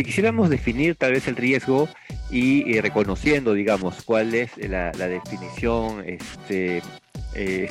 Si 0.00 0.04
quisiéramos 0.04 0.48
definir 0.48 0.94
tal 0.94 1.12
vez 1.12 1.28
el 1.28 1.36
riesgo 1.36 1.86
y, 2.30 2.74
eh, 2.74 2.80
reconociendo, 2.80 3.52
digamos, 3.52 4.02
cuál 4.02 4.34
es 4.34 4.56
la, 4.56 4.92
definición 4.92 6.02
este, 6.06 6.82
eh, 7.34 7.68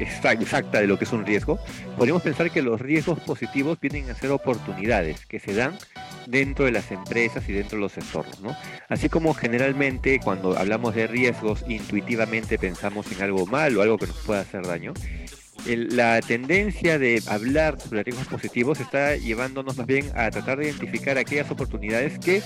exacta 0.00 0.80
de 0.80 0.88
lo 0.88 0.98
que 0.98 1.04
es 1.04 1.12
un 1.12 1.24
riesgo, 1.24 1.60
podríamos 1.96 2.24
pensar 2.24 2.50
que 2.50 2.60
los 2.60 2.80
riesgos 2.80 3.20
positivos 3.20 3.78
vienen 3.78 4.10
a 4.10 4.16
ser 4.16 4.32
oportunidades 4.32 5.24
que 5.26 5.38
se 5.38 5.54
dan 5.54 5.78
dentro 6.26 6.64
de 6.64 6.72
las 6.72 6.90
empresas 6.90 7.48
y 7.48 7.52
dentro 7.52 7.76
de 7.78 7.82
los 7.82 7.96
entornos. 7.96 8.40
¿no? 8.40 8.56
Así 8.88 9.08
como 9.08 9.32
generalmente 9.32 10.18
cuando 10.18 10.58
hablamos 10.58 10.96
de 10.96 11.06
riesgos, 11.06 11.64
intuitivamente 11.68 12.58
pensamos 12.58 13.12
en 13.12 13.22
algo 13.22 13.46
malo, 13.46 13.80
algo 13.80 13.96
que 13.96 14.08
nos 14.08 14.16
pueda 14.16 14.40
hacer 14.40 14.66
daño, 14.66 14.92
la 15.66 16.20
tendencia 16.20 16.98
de 16.98 17.22
hablar 17.26 17.80
sobre 17.80 18.02
riesgos 18.02 18.26
positivos 18.26 18.80
está 18.80 19.16
llevándonos 19.16 19.76
más 19.76 19.86
bien 19.86 20.10
a 20.14 20.30
tratar 20.30 20.58
de 20.58 20.66
identificar 20.66 21.18
aquellas 21.18 21.50
oportunidades 21.50 22.18
que 22.18 22.42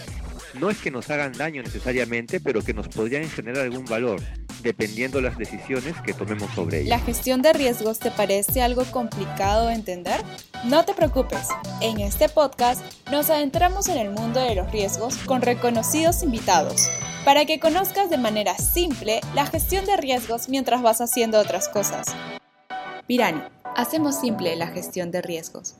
no 0.54 0.70
es 0.70 0.78
que 0.78 0.90
nos 0.90 1.10
hagan 1.10 1.32
daño 1.32 1.62
necesariamente, 1.62 2.40
pero 2.40 2.62
que 2.62 2.74
nos 2.74 2.88
podrían 2.88 3.28
generar 3.28 3.64
algún 3.64 3.84
valor, 3.84 4.20
dependiendo 4.62 5.20
las 5.20 5.36
decisiones 5.36 5.94
que 6.04 6.12
tomemos 6.12 6.50
sobre 6.54 6.80
ellas. 6.80 6.90
¿La 6.90 7.04
gestión 7.04 7.42
de 7.42 7.52
riesgos 7.52 7.98
te 7.98 8.10
parece 8.10 8.62
algo 8.62 8.84
complicado 8.84 9.68
de 9.68 9.74
entender? 9.74 10.20
No 10.64 10.84
te 10.84 10.94
preocupes, 10.94 11.48
en 11.80 12.00
este 12.00 12.28
podcast 12.28 12.82
nos 13.10 13.30
adentramos 13.30 13.88
en 13.88 13.98
el 13.98 14.10
mundo 14.10 14.40
de 14.40 14.54
los 14.54 14.70
riesgos 14.70 15.16
con 15.18 15.42
reconocidos 15.42 16.22
invitados, 16.22 16.88
para 17.24 17.44
que 17.44 17.58
conozcas 17.58 18.10
de 18.10 18.18
manera 18.18 18.56
simple 18.56 19.20
la 19.34 19.46
gestión 19.46 19.84
de 19.86 19.96
riesgos 19.96 20.48
mientras 20.48 20.82
vas 20.82 21.00
haciendo 21.00 21.38
otras 21.40 21.68
cosas. 21.68 22.06
Pirani, 23.06 23.42
hacemos 23.76 24.18
simple 24.18 24.56
la 24.56 24.68
gestión 24.68 25.10
de 25.10 25.20
riesgos. 25.20 25.76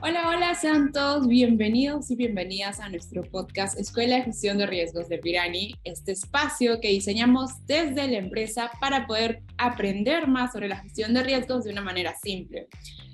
Hola, 0.00 0.28
hola, 0.28 0.54
sean 0.54 0.92
todos 0.92 1.26
bienvenidos 1.26 2.08
y 2.12 2.14
bienvenidas 2.14 2.78
a 2.78 2.88
nuestro 2.88 3.24
podcast 3.24 3.76
Escuela 3.76 4.14
de 4.14 4.22
Gestión 4.22 4.58
de 4.58 4.66
Riesgos 4.66 5.08
de 5.08 5.18
Pirani, 5.18 5.74
este 5.82 6.12
espacio 6.12 6.80
que 6.80 6.90
diseñamos 6.90 7.50
desde 7.66 8.06
la 8.06 8.18
empresa 8.18 8.70
para 8.80 9.08
poder 9.08 9.42
aprender 9.56 10.28
más 10.28 10.52
sobre 10.52 10.68
la 10.68 10.76
gestión 10.76 11.14
de 11.14 11.24
riesgos 11.24 11.64
de 11.64 11.72
una 11.72 11.82
manera 11.82 12.14
simple. 12.22 12.68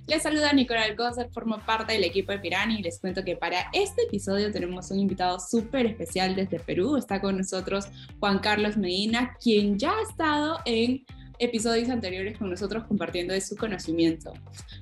Les 0.07 0.23
saluda 0.23 0.53
Nicola 0.53 0.83
Alcócer, 0.83 1.31
formo 1.33 1.61
parte 1.65 1.95
del 1.95 2.05
equipo 2.05 2.33
de 2.33 2.39
Pirani 2.39 2.81
y 2.81 2.83
les 2.83 3.01
cuento 3.01 3.25
que 3.25 3.37
para 3.37 3.71
este 3.73 4.03
episodio 4.03 4.53
tenemos 4.53 4.91
un 4.91 4.99
invitado 4.99 5.41
súper 5.41 5.87
especial 5.87 6.37
desde 6.37 6.61
Perú. 6.61 6.99
Está 6.99 7.23
con 7.23 7.39
nosotros 7.39 7.87
Juan 8.21 8.41
Carlos 8.41 8.77
Medina, 8.77 9.35
quien 9.43 9.79
ya 9.79 9.93
ha 9.93 10.03
estado 10.03 10.59
en 10.67 11.03
episodios 11.39 11.89
anteriores 11.89 12.39
con 12.39 12.51
nosotros 12.51 12.85
compartiendo 12.85 13.35
de 13.35 13.41
su 13.41 13.57
conocimiento. 13.57 14.33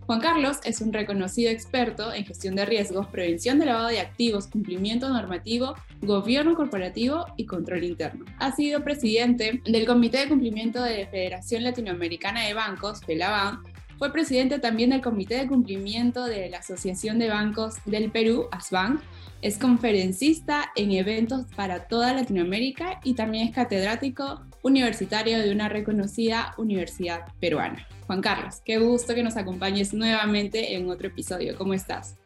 Juan 0.07 0.21
Carlos 0.21 0.59
es 0.65 0.81
un 0.81 0.93
reconocido 0.93 1.51
experto 1.51 2.13
en 2.13 2.25
gestión 2.25 2.55
de 2.55 2.65
riesgos, 2.65 3.07
prevención 3.09 3.59
de 3.59 3.67
lavado 3.67 3.89
de 3.89 4.01
activos, 4.01 4.47
cumplimiento 4.47 5.09
normativo, 5.09 5.75
gobierno 6.01 6.55
corporativo 6.55 7.27
y 7.37 7.47
control 7.47 7.85
interno. 7.85 8.25
Ha 8.39 8.53
sido 8.53 8.83
presidente 8.83 9.61
del 9.65 9.87
Comité 9.87 10.19
de 10.19 10.29
Cumplimiento 10.29 10.83
de 10.83 11.05
la 11.05 11.11
Federación 11.11 11.65
Latinoamericana 11.65 12.47
de 12.47 12.55
Bancos, 12.55 13.01
FELABAN, 13.05 13.63
fue 14.03 14.13
presidente 14.13 14.59
también 14.59 14.91
del 14.91 15.01
Comité 15.01 15.37
de 15.37 15.47
Cumplimiento 15.47 16.25
de 16.25 16.51
la 16.51 16.59
Asociación 16.59 17.21
de 17.21 17.29
Bancos 17.29 17.77
del 17.85 18.11
Perú, 18.11 18.49
ASBANC, 18.51 19.01
es 19.43 19.59
conferencista 19.59 20.73
en 20.75 20.91
eventos 20.91 21.47
para 21.55 21.87
toda 21.87 22.13
Latinoamérica 22.13 22.99
y 23.05 23.15
también 23.15 23.47
es 23.47 23.55
catedrático 23.55 24.41
universitario 24.63 25.39
de 25.39 25.53
una 25.53 25.69
reconocida 25.69 26.55
universidad 26.57 27.23
peruana. 27.41 27.87
Juan 28.07 28.21
Carlos, 28.21 28.61
qué 28.65 28.79
gusto 28.79 29.15
que 29.15 29.23
nos 29.23 29.37
acompañes 29.37 29.93
nuevamente 29.95 30.75
en 30.75 30.89
otro 30.89 31.09
episodio. 31.09 31.57
¿Cómo 31.57 31.75
estás? 31.75 32.17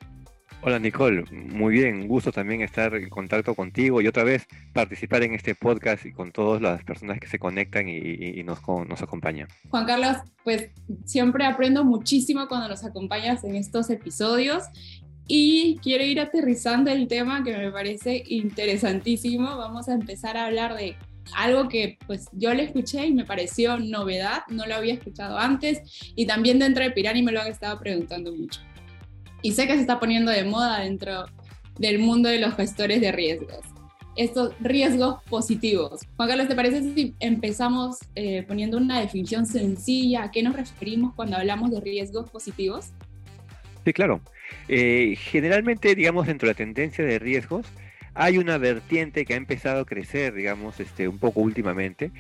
Hola 0.63 0.79
Nicole, 0.79 1.23
muy 1.31 1.75
bien, 1.75 2.09
gusto 2.09 2.33
también 2.33 2.63
estar 2.63 2.95
en 2.95 3.09
contacto 3.09 3.55
contigo 3.55 4.01
y 4.01 4.09
otra 4.09 4.25
vez 4.25 4.47
participar 4.73 5.23
en 5.23 5.35
este 5.35 5.55
podcast 5.55 6.07
y 6.07 6.13
con 6.13 6.33
todas 6.33 6.63
las 6.63 6.83
personas 6.83 7.21
que 7.21 7.29
se 7.29 7.39
conectan 7.39 7.89
y, 7.89 8.43
nos, 8.43 8.59
nos 8.89 9.03
acompañan. 9.03 9.49
Juan 9.69 9.87
Carlos, 9.87 10.17
pues 10.43 10.71
siempre 11.05 11.45
aprendo 11.45 11.85
muchísimo 11.85 12.49
cuando 12.49 12.69
nos 12.69 12.85
acompañas 12.85 13.45
en 13.45 13.55
estos 13.55 13.91
episodios 13.91 14.65
y 15.29 15.79
quiero 15.83 16.05
ir 16.05 16.21
aterrizando 16.21 16.91
el 16.91 17.07
tema 17.07 17.45
que 17.45 17.57
me 17.57 17.71
parece 17.71 18.25
interesantísimo. 18.27 19.57
Vamos 19.57 19.89
a 19.89 19.95
empezar 19.95 20.37
a 20.37 20.47
hablar 20.47 20.75
de 20.75 20.97
algo 21.35 21.69
que 21.69 21.99
pues 22.07 22.27
yo 22.33 22.53
le 22.55 22.65
escuché 22.65 23.07
y 23.07 23.15
me 23.15 23.25
pareció 23.25 23.79
novedad, 23.79 24.43
no 24.49 24.67
lo 24.67 24.75
había 24.75 24.95
escuchado 24.95 25.39
antes 25.39 25.81
y 26.15 26.27
también 26.27 26.59
dentro 26.59 26.85
de 26.85 26.91
Pirani 26.91 27.23
me 27.23 27.33
lo 27.33 27.41
han 27.41 27.49
estado 27.49 27.79
preguntando 27.79 28.33
mucho. 28.33 28.61
Y 29.43 29.53
sé 29.53 29.67
que 29.67 29.75
se 29.75 29.81
está 29.81 30.01
poniendo 30.01 30.33
de 30.33 30.45
moda 30.45 30.81
dentro 30.81 31.27
del 31.79 31.99
mundo 31.99 32.29
de 32.29 32.39
los 32.39 32.55
gestores 32.55 33.01
de 33.01 33.13
riesgos. 33.13 33.61
Estos 34.17 34.55
riesgos 34.61 35.23
positivos. 35.25 36.01
Juan 36.17 36.29
Carlos, 36.29 36.49
¿te 36.49 36.55
parece 36.55 36.83
si 36.83 37.15
empezamos 37.21 37.99
eh, 38.15 38.45
poniendo 38.49 38.79
una 38.79 39.01
definición 39.01 39.45
sencilla? 39.45 40.25
¿A 40.25 40.31
qué 40.31 40.43
nos 40.43 40.57
referimos 40.57 41.15
cuando 41.15 41.37
hablamos 41.37 41.71
de 41.71 41.81
riesgos 41.81 42.31
positivos? 42.31 42.93
Sí, 43.85 43.93
claro. 43.93 44.23
Eh, 44.69 45.17
generalmente, 45.19 45.95
digamos, 45.95 46.27
dentro 46.27 46.47
de 46.49 46.55
la 46.55 46.57
tendencia 46.57 47.05
de 47.05 47.19
riesgos, 47.19 47.67
hay 48.17 48.39
una 48.39 48.59
vertiente 48.59 49.25
que 49.25 49.35
ha 49.35 49.37
empezado 49.37 49.83
a 49.83 49.85
crecer, 49.85 50.35
digamos, 50.35 50.81
este, 50.81 51.07
un 51.07 51.19
poco 51.19 51.41
últimamente, 51.41 52.11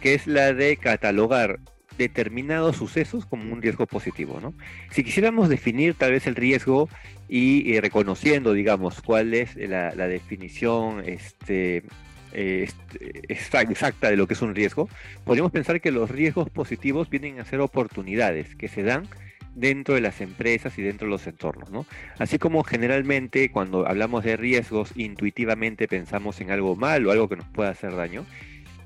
que 0.00 0.14
es 0.14 0.26
la 0.26 0.52
de 0.52 0.76
catalogar 0.76 1.58
determinados 1.96 2.76
sucesos 2.76 3.24
como 3.24 3.50
un 3.50 3.62
riesgo 3.62 3.86
positivo, 3.86 4.38
¿no? 4.40 4.52
Si 4.90 5.02
quisiéramos 5.02 5.48
definir 5.48 5.94
tal 5.94 6.12
vez 6.12 6.26
el 6.26 6.34
riesgo 6.34 6.90
y, 7.26 7.80
reconociendo, 7.80 8.52
digamos, 8.52 9.00
cuál 9.00 9.32
es 9.32 9.56
la, 9.56 9.90
definición 10.06 11.02
este, 11.06 11.84
este 12.32 13.14
exacta 13.30 14.10
de 14.10 14.16
lo 14.16 14.26
que 14.26 14.34
es 14.34 14.42
un 14.42 14.54
riesgo, 14.54 14.90
podríamos 15.24 15.52
pensar 15.52 15.80
que 15.80 15.90
los 15.90 16.10
riesgos 16.10 16.50
positivos 16.50 17.08
vienen 17.08 17.40
a 17.40 17.46
ser 17.46 17.60
oportunidades 17.60 18.54
que 18.56 18.68
se 18.68 18.82
dan 18.82 19.08
dentro 19.56 19.94
de 19.94 20.00
las 20.02 20.20
empresas 20.20 20.78
y 20.78 20.82
dentro 20.82 21.06
de 21.06 21.10
los 21.10 21.26
entornos, 21.26 21.70
¿no? 21.70 21.86
Así 22.18 22.38
como 22.38 22.62
generalmente 22.62 23.50
cuando 23.50 23.88
hablamos 23.88 24.22
de 24.22 24.36
riesgos, 24.36 24.92
intuitivamente 24.94 25.88
pensamos 25.88 26.40
en 26.40 26.50
algo 26.50 26.76
malo, 26.76 27.10
algo 27.10 27.28
que 27.28 27.36
nos 27.36 27.48
pueda 27.48 27.70
hacer 27.70 27.96
daño, 27.96 28.24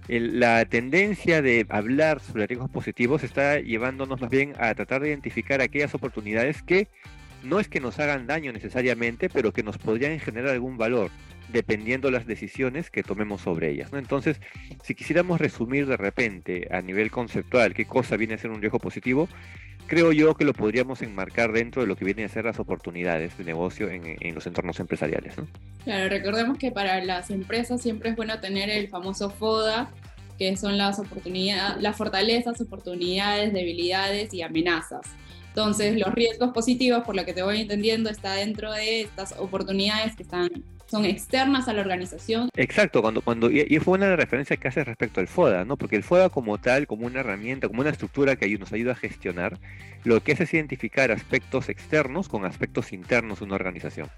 la 0.09 0.65
tendencia 0.65 1.43
de 1.43 1.67
hablar 1.69 2.21
sobre 2.21 2.47
riesgos 2.47 2.71
positivos 2.71 3.23
está 3.23 3.61
llevándonos 3.61 4.21
más 4.21 4.31
bien 4.31 4.55
a 4.59 4.75
tratar 4.75 5.03
de 5.03 5.09
identificar 5.09 5.61
aquellas 5.61 5.95
oportunidades 5.95 6.63
que 6.63 6.89
no 7.43 7.61
es 7.61 7.69
que 7.69 7.81
nos 7.81 7.99
hagan 7.99 8.27
daño 8.27 8.53
necesariamente, 8.53 9.29
pero 9.29 9.53
que 9.53 9.63
nos 9.63 9.79
podrían 9.79 10.19
generar 10.19 10.51
algún 10.51 10.77
valor, 10.77 11.11
dependiendo 11.53 12.11
las 12.11 12.27
decisiones 12.27 12.91
que 12.91 13.03
tomemos 13.03 13.41
sobre 13.43 13.71
ellas. 13.71 13.93
¿no? 13.93 13.99
Entonces, 13.99 14.41
si 14.83 14.95
quisiéramos 14.95 15.41
resumir 15.41 15.87
de 15.87 15.97
repente 15.97 16.69
a 16.71 16.81
nivel 16.83 17.11
conceptual 17.11 17.75
qué 17.75 17.85
cosa 17.87 18.17
viene 18.17 18.35
a 18.35 18.39
ser 18.39 18.51
un 18.51 18.61
riesgo 18.61 18.79
positivo, 18.79 19.29
creo 19.91 20.13
yo 20.13 20.37
que 20.37 20.45
lo 20.45 20.55
podríamos 20.55 21.03
enmarcar 21.03 21.51
dentro 21.51 21.83
de 21.83 21.89
lo 21.89 21.97
que 21.97 22.05
vienen 22.05 22.27
a 22.27 22.29
ser 22.29 22.45
las 22.45 22.61
oportunidades 22.61 23.37
de 23.37 23.43
negocio 23.43 23.91
en, 23.91 24.35
los 24.35 24.47
entornos 24.47 24.79
empresariales. 24.79 25.35
Claro, 25.83 26.09
recordemos 26.09 26.59
que 26.59 26.71
para 26.71 27.05
las 27.05 27.29
empresas 27.31 27.83
siempre 27.83 28.11
es 28.11 28.17
bueno 28.17 28.39
tener 28.39 28.71
el 28.71 28.87
famoso 28.89 29.31
FODA, 29.31 29.91
que 30.39 30.57
son 30.57 30.79
las 30.79 31.01
oportunidades, 31.01 31.83
las 31.83 31.97
fortalezas, 31.97 32.61
oportunidades, 32.61 33.53
debilidades 33.53 34.33
y 34.33 34.43
amenazas. 34.43 35.01
Entonces, 35.49 35.99
los 35.99 36.15
riesgos 36.15 36.51
positivos, 36.53 37.03
por 37.03 37.17
lo 37.17 37.25
que 37.25 37.33
te 37.33 37.43
voy 37.43 37.63
entendiendo, 37.63 38.11
está 38.11 38.35
dentro 38.35 38.71
de 38.71 39.01
estas 39.01 39.35
oportunidades 39.39 40.15
que 40.15 40.23
están 40.23 40.51
son 40.91 41.05
externas 41.05 41.69
a 41.69 41.73
la 41.73 41.83
organización. 41.83 42.49
Exacto, 42.57 43.01
cuando, 43.01 43.21
cuando, 43.23 43.49
y, 43.51 43.79
fue 43.79 43.95
una 43.95 44.07
de 44.07 44.11
las 44.13 44.21
referencias 44.21 44.59
que 44.59 44.67
hace 44.67 44.83
respecto 44.83 45.21
al 45.21 45.29
FODA, 45.29 45.65
¿no? 45.65 45.77
Porque 45.77 45.95
el 45.95 46.03
FODA 46.03 46.31
como 46.31 46.59
tal, 46.59 46.89
como 46.89 47.07
una 47.07 47.21
herramienta, 47.21 47.69
como 47.69 47.83
una 47.83 47.91
estructura 47.91 48.35
que 48.35 48.59
nos 48.59 48.73
ayuda 48.73 48.93
a 48.93 48.97
gestionar, 48.97 49.59
lo 50.03 50.21
que 50.21 50.33
hace 50.33 50.45
es 50.45 50.55
identificar 50.55 51.13
aspectos 51.13 51.69
externos 51.69 52.29
con 52.29 52.45
aspectos 52.45 52.93
internos 52.93 53.39
de 53.39 53.45
una 53.45 53.55
organización. 53.55 54.09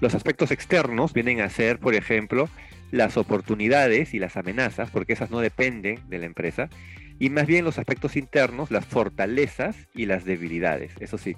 Los 0.00 0.14
aspectos 0.14 0.50
externos 0.50 1.12
vienen 1.12 1.42
a 1.42 1.50
ser, 1.50 1.78
por 1.78 1.94
ejemplo, 1.94 2.48
las 2.90 3.18
oportunidades 3.18 4.14
y 4.14 4.18
las 4.18 4.38
amenazas, 4.38 4.90
porque 4.90 5.12
esas 5.12 5.30
no 5.30 5.40
dependen 5.40 6.00
de 6.08 6.18
la 6.18 6.26
empresa, 6.26 6.70
y 7.18 7.28
más 7.28 7.46
bien 7.46 7.64
los 7.64 7.78
aspectos 7.78 8.16
internos, 8.16 8.70
las 8.70 8.86
fortalezas 8.86 9.76
y 9.94 10.06
las 10.06 10.24
debilidades. 10.24 10.92
Eso 10.98 11.18
sí, 11.18 11.36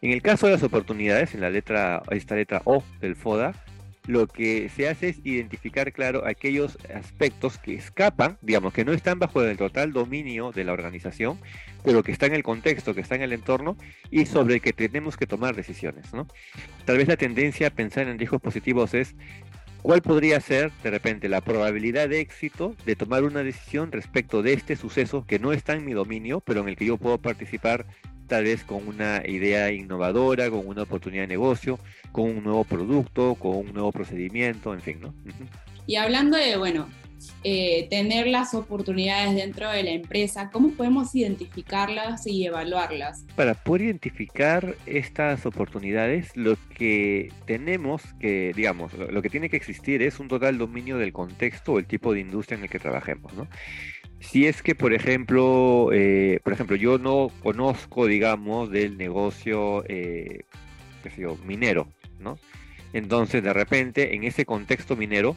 en 0.00 0.12
el 0.12 0.22
caso 0.22 0.46
de 0.46 0.52
las 0.52 0.62
oportunidades, 0.62 1.34
en 1.34 1.42
la 1.42 1.50
letra, 1.50 2.02
esta 2.10 2.36
letra 2.36 2.62
O 2.64 2.82
del 3.00 3.16
FODA, 3.16 3.54
lo 4.06 4.26
que 4.26 4.68
se 4.68 4.88
hace 4.88 5.10
es 5.10 5.20
identificar, 5.24 5.92
claro, 5.92 6.26
aquellos 6.26 6.78
aspectos 6.94 7.58
que 7.58 7.74
escapan, 7.74 8.38
digamos, 8.40 8.72
que 8.72 8.84
no 8.84 8.92
están 8.92 9.18
bajo 9.18 9.42
el 9.42 9.56
total 9.56 9.92
dominio 9.92 10.52
de 10.52 10.64
la 10.64 10.72
organización, 10.72 11.38
pero 11.84 12.02
que 12.02 12.12
están 12.12 12.30
en 12.30 12.36
el 12.36 12.42
contexto, 12.42 12.94
que 12.94 13.00
están 13.00 13.18
en 13.18 13.24
el 13.24 13.32
entorno 13.34 13.76
y 14.10 14.26
sobre 14.26 14.54
el 14.54 14.60
que 14.60 14.72
tenemos 14.72 15.16
que 15.16 15.26
tomar 15.26 15.54
decisiones, 15.54 16.12
¿no? 16.12 16.26
Tal 16.84 16.98
vez 16.98 17.08
la 17.08 17.16
tendencia 17.16 17.68
a 17.68 17.70
pensar 17.70 18.08
en 18.08 18.18
riesgos 18.18 18.40
positivos 18.40 18.94
es 18.94 19.14
cuál 19.82 20.02
podría 20.02 20.40
ser, 20.40 20.72
de 20.82 20.90
repente, 20.90 21.28
la 21.28 21.40
probabilidad 21.40 22.08
de 22.08 22.20
éxito 22.20 22.74
de 22.84 22.96
tomar 22.96 23.24
una 23.24 23.42
decisión 23.42 23.92
respecto 23.92 24.42
de 24.42 24.52
este 24.52 24.76
suceso 24.76 25.24
que 25.26 25.38
no 25.38 25.52
está 25.52 25.74
en 25.74 25.84
mi 25.84 25.92
dominio, 25.92 26.40
pero 26.40 26.60
en 26.60 26.68
el 26.68 26.76
que 26.76 26.86
yo 26.86 26.96
puedo 26.96 27.18
participar 27.18 27.86
tal 28.30 28.44
vez 28.44 28.62
con 28.62 28.86
una 28.86 29.22
idea 29.26 29.72
innovadora, 29.72 30.48
con 30.50 30.64
una 30.64 30.82
oportunidad 30.82 31.24
de 31.24 31.26
negocio, 31.26 31.80
con 32.12 32.30
un 32.30 32.44
nuevo 32.44 32.62
producto, 32.62 33.34
con 33.34 33.56
un 33.56 33.74
nuevo 33.74 33.90
procedimiento, 33.90 34.72
en 34.72 34.80
fin, 34.80 35.00
¿no? 35.00 35.12
Y 35.86 35.96
hablando 35.96 36.36
de, 36.36 36.56
bueno, 36.56 36.88
eh, 37.42 37.88
tener 37.90 38.28
las 38.28 38.54
oportunidades 38.54 39.34
dentro 39.34 39.68
de 39.68 39.82
la 39.82 39.90
empresa, 39.90 40.48
¿cómo 40.52 40.70
podemos 40.70 41.12
identificarlas 41.14 42.24
y 42.26 42.46
evaluarlas? 42.46 43.24
Para 43.34 43.54
poder 43.54 43.82
identificar 43.82 44.76
estas 44.86 45.44
oportunidades, 45.44 46.36
lo 46.36 46.56
que 46.76 47.32
tenemos 47.46 48.02
que, 48.20 48.52
digamos, 48.54 48.92
lo, 48.94 49.22
que 49.22 49.28
tiene 49.28 49.50
que 49.50 49.56
existir 49.56 50.02
es 50.02 50.20
un 50.20 50.28
total 50.28 50.56
dominio 50.56 50.98
del 50.98 51.12
contexto 51.12 51.72
o 51.72 51.78
el 51.80 51.86
tipo 51.86 52.14
de 52.14 52.20
industria 52.20 52.58
en 52.58 52.62
el 52.62 52.70
que 52.70 52.78
trabajemos, 52.78 53.34
¿no? 53.34 53.48
Si 54.20 54.46
es 54.46 54.62
que, 54.62 54.74
por 54.74 54.92
ejemplo, 54.92 55.90
eh, 55.92 56.40
por 56.44 56.52
ejemplo, 56.52 56.76
yo 56.76 56.98
no 56.98 57.30
conozco, 57.42 58.06
digamos, 58.06 58.70
del 58.70 58.96
negocio, 58.96 59.84
eh, 59.88 60.44
minero, 61.46 61.88
¿no? 62.18 62.38
Entonces, 62.92 63.42
de 63.42 63.52
repente, 63.52 64.14
en 64.14 64.24
ese 64.24 64.44
contexto 64.44 64.94
minero, 64.94 65.36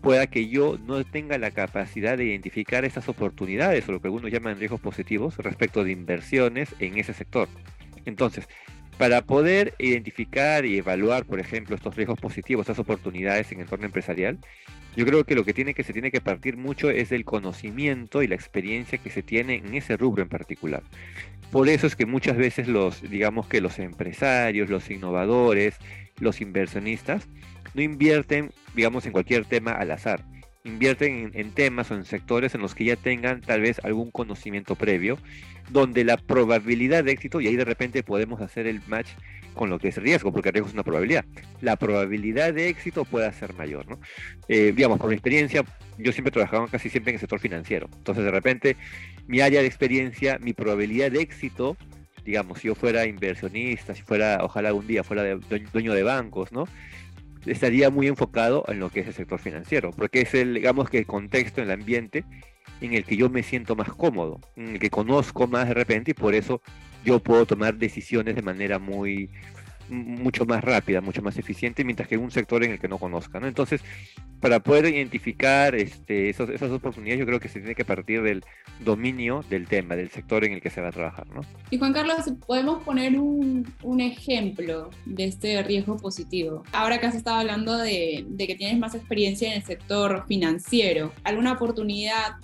pueda 0.00 0.26
que 0.26 0.48
yo 0.48 0.78
no 0.86 1.02
tenga 1.04 1.38
la 1.38 1.50
capacidad 1.50 2.18
de 2.18 2.24
identificar 2.24 2.84
esas 2.84 3.08
oportunidades 3.08 3.88
o 3.88 3.92
lo 3.92 4.00
que 4.00 4.08
algunos 4.08 4.30
llaman 4.30 4.58
riesgos 4.58 4.80
positivos 4.80 5.38
respecto 5.38 5.84
de 5.84 5.92
inversiones 5.92 6.74
en 6.80 6.98
ese 6.98 7.14
sector. 7.14 7.48
Entonces, 8.04 8.48
para 8.98 9.22
poder 9.22 9.74
identificar 9.78 10.64
y 10.64 10.78
evaluar, 10.78 11.24
por 11.24 11.40
ejemplo, 11.40 11.74
estos 11.74 11.96
riesgos 11.96 12.20
positivos, 12.20 12.64
estas 12.64 12.78
oportunidades 12.78 13.50
en 13.50 13.58
el 13.58 13.64
entorno 13.64 13.86
empresarial, 13.86 14.38
yo 14.96 15.04
creo 15.04 15.24
que 15.24 15.34
lo 15.34 15.44
que 15.44 15.52
tiene 15.52 15.74
que 15.74 15.82
se 15.82 15.92
tiene 15.92 16.12
que 16.12 16.20
partir 16.20 16.56
mucho 16.56 16.90
es 16.90 17.08
del 17.08 17.24
conocimiento 17.24 18.22
y 18.22 18.28
la 18.28 18.36
experiencia 18.36 18.98
que 18.98 19.10
se 19.10 19.22
tiene 19.22 19.56
en 19.56 19.74
ese 19.74 19.96
rubro 19.96 20.22
en 20.22 20.28
particular. 20.28 20.82
Por 21.50 21.68
eso 21.68 21.86
es 21.86 21.96
que 21.96 22.06
muchas 22.06 22.36
veces 22.36 22.68
los, 22.68 23.02
digamos 23.02 23.48
que 23.48 23.60
los 23.60 23.78
empresarios, 23.78 24.70
los 24.70 24.90
innovadores, 24.90 25.76
los 26.20 26.40
inversionistas 26.40 27.28
no 27.74 27.82
invierten, 27.82 28.52
digamos, 28.74 29.04
en 29.06 29.12
cualquier 29.12 29.44
tema 29.44 29.72
al 29.72 29.90
azar. 29.90 30.22
Invierten 30.66 31.30
en, 31.34 31.50
temas 31.50 31.90
o 31.90 31.94
en 31.94 32.06
sectores 32.06 32.54
en 32.54 32.62
los 32.62 32.74
que 32.74 32.84
ya 32.84 32.96
tengan 32.96 33.42
tal 33.42 33.60
vez 33.60 33.80
algún 33.84 34.10
conocimiento 34.10 34.76
previo, 34.76 35.18
donde 35.68 36.04
la 36.04 36.16
probabilidad 36.16 37.04
de 37.04 37.12
éxito, 37.12 37.38
y 37.42 37.46
ahí 37.48 37.56
de 37.56 37.66
repente 37.66 38.02
podemos 38.02 38.40
hacer 38.40 38.66
el 38.66 38.80
match 38.86 39.08
con 39.52 39.68
lo 39.68 39.78
que 39.78 39.88
es 39.88 39.98
riesgo, 39.98 40.32
porque 40.32 40.50
riesgo 40.50 40.68
es 40.68 40.72
una 40.72 40.82
probabilidad. 40.82 41.26
La 41.60 41.76
probabilidad 41.76 42.54
de 42.54 42.70
éxito 42.70 43.04
puede 43.04 43.30
ser 43.34 43.52
mayor, 43.52 43.86
¿no? 43.86 44.00
Eh, 44.48 44.72
digamos, 44.74 44.98
por 44.98 45.10
mi 45.10 45.14
experiencia, 45.16 45.64
yo 45.98 46.12
siempre 46.12 46.30
he 46.30 46.32
trabajado 46.32 46.66
casi 46.68 46.88
siempre 46.88 47.10
en 47.10 47.16
el 47.16 47.20
sector 47.20 47.40
financiero. 47.40 47.90
Entonces, 47.98 48.24
de 48.24 48.30
repente, 48.30 48.76
mi 49.26 49.40
área 49.40 49.60
de 49.60 49.66
experiencia, 49.66 50.38
mi 50.40 50.54
probabilidad 50.54 51.10
de 51.10 51.20
éxito, 51.20 51.76
digamos, 52.24 52.60
si 52.60 52.68
yo 52.68 52.74
fuera 52.74 53.04
inversionista, 53.04 53.94
si 53.94 54.00
fuera, 54.00 54.38
ojalá 54.42 54.70
algún 54.70 54.86
día 54.86 55.04
fuera 55.04 55.36
dueño 55.72 55.92
de 55.92 56.02
bancos, 56.02 56.52
¿no? 56.52 56.66
Estaría 57.46 57.90
muy 57.90 58.06
enfocado 58.06 58.64
en 58.68 58.80
lo 58.80 58.90
que 58.90 59.00
es 59.00 59.06
el 59.06 59.14
sector 59.14 59.38
financiero, 59.38 59.90
porque 59.90 60.22
es 60.22 60.34
el, 60.34 60.54
digamos 60.54 60.88
que 60.88 60.98
el 60.98 61.06
contexto, 61.06 61.62
el 61.62 61.70
ambiente 61.70 62.24
en 62.80 62.94
el 62.94 63.04
que 63.04 63.16
yo 63.16 63.30
me 63.30 63.42
siento 63.42 63.76
más 63.76 63.88
cómodo, 63.88 64.40
en 64.56 64.70
el 64.70 64.78
que 64.78 64.90
conozco 64.90 65.46
más 65.46 65.68
de 65.68 65.74
repente 65.74 66.10
y 66.10 66.14
por 66.14 66.34
eso 66.34 66.60
yo 67.04 67.20
puedo 67.20 67.46
tomar 67.46 67.74
decisiones 67.76 68.34
de 68.34 68.42
manera 68.42 68.78
muy, 68.78 69.30
mucho 69.88 70.44
más 70.46 70.62
rápida, 70.64 71.00
mucho 71.00 71.22
más 71.22 71.36
eficiente, 71.38 71.84
mientras 71.84 72.08
que 72.08 72.16
un 72.16 72.30
sector 72.30 72.64
en 72.64 72.72
el 72.72 72.78
que 72.78 72.88
no 72.88 72.98
conozca. 72.98 73.40
¿no? 73.40 73.46
Entonces, 73.46 73.82
para 74.44 74.60
poder 74.60 74.84
identificar 74.94 75.74
este, 75.74 76.28
esos, 76.28 76.50
esas 76.50 76.70
oportunidades, 76.70 77.18
yo 77.18 77.24
creo 77.24 77.40
que 77.40 77.48
se 77.48 77.60
tiene 77.60 77.74
que 77.74 77.86
partir 77.86 78.20
del 78.20 78.44
dominio 78.84 79.42
del 79.48 79.66
tema, 79.66 79.96
del 79.96 80.10
sector 80.10 80.44
en 80.44 80.52
el 80.52 80.60
que 80.60 80.68
se 80.68 80.82
va 80.82 80.88
a 80.88 80.92
trabajar. 80.92 81.26
¿no? 81.28 81.40
Y 81.70 81.78
Juan 81.78 81.94
Carlos, 81.94 82.18
¿podemos 82.46 82.82
poner 82.82 83.18
un, 83.18 83.64
ejemplo 84.00 84.90
de 85.06 85.24
este 85.24 85.62
riesgo 85.62 85.96
positivo? 85.96 86.62
Ahora 86.72 87.00
que 87.00 87.06
has 87.06 87.14
estado 87.14 87.38
hablando 87.38 87.78
de 87.78 88.26
que 88.36 88.54
tienes 88.54 88.78
más 88.78 88.94
experiencia 88.94 89.48
en 89.48 89.54
el 89.54 89.64
sector 89.64 90.26
financiero, 90.28 91.14
¿alguna 91.24 91.52
oportunidad 91.52 92.34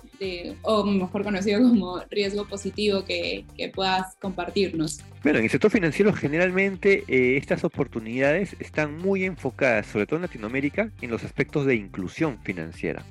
o 0.61 0.83
mejor 0.83 1.23
conocido 1.23 1.59
como 1.61 1.99
riesgo 2.09 2.45
positivo 2.45 3.03
que, 3.05 3.45
que 3.57 3.69
puedas 3.69 4.15
compartirnos? 4.15 5.01
Bueno, 5.23 5.39
en 5.39 5.45
el 5.45 5.51
sector 5.51 5.71
financiero 5.71 6.13
generalmente 6.13 7.03
eh, 7.07 7.37
estas 7.37 7.63
oportunidades 7.63 8.55
están 8.59 8.97
muy 8.97 9.23
enfocadas, 9.23 9.85
sobre 9.87 10.05
todo 10.07 10.17
en 10.17 10.23
Latinoamérica, 10.23 10.91
en 11.01 11.11
los 11.11 11.23
aspectos 11.23 11.65
de 11.65 11.75
inclusión 11.75 12.39
financiera. 12.43 13.03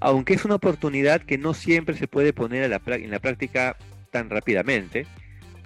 Aunque 0.00 0.34
es 0.34 0.44
una 0.44 0.56
oportunidad 0.56 1.22
que 1.22 1.38
no 1.38 1.54
siempre 1.54 1.96
se 1.96 2.08
puede 2.08 2.32
poner 2.32 2.64
en 2.64 3.10
la 3.10 3.18
práctica 3.20 3.76
tan 4.10 4.28
rápidamente, 4.28 5.06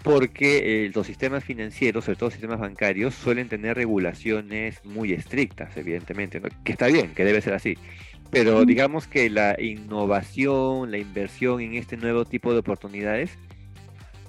porque 0.03 0.87
eh, 0.87 0.91
los 0.95 1.07
sistemas 1.07 1.45
financieros, 1.45 2.05
sobre 2.05 2.17
todo 2.17 2.31
sistemas 2.31 2.61
bancarios, 2.61 3.15
suelen 3.15 3.49
tener 3.49 3.77
regulaciones 3.77 4.85
muy 4.85 5.13
estrictas, 5.13 5.77
evidentemente, 5.77 6.41
que 6.65 6.73
está 6.73 6.87
bien, 6.87 7.15
que 7.15 7.25
debe 7.25 7.41
ser 7.41 7.55
así. 7.55 7.77
Pero 8.31 8.65
digamos 8.65 9.07
que 9.07 9.31
la 9.31 9.57
innovación, 9.61 10.91
la 10.91 10.99
inversión 10.99 11.61
en 11.61 11.75
este 11.75 11.97
nuevo 11.97 12.25
tipo 12.25 12.53
de 12.53 12.59
oportunidades 12.59 13.39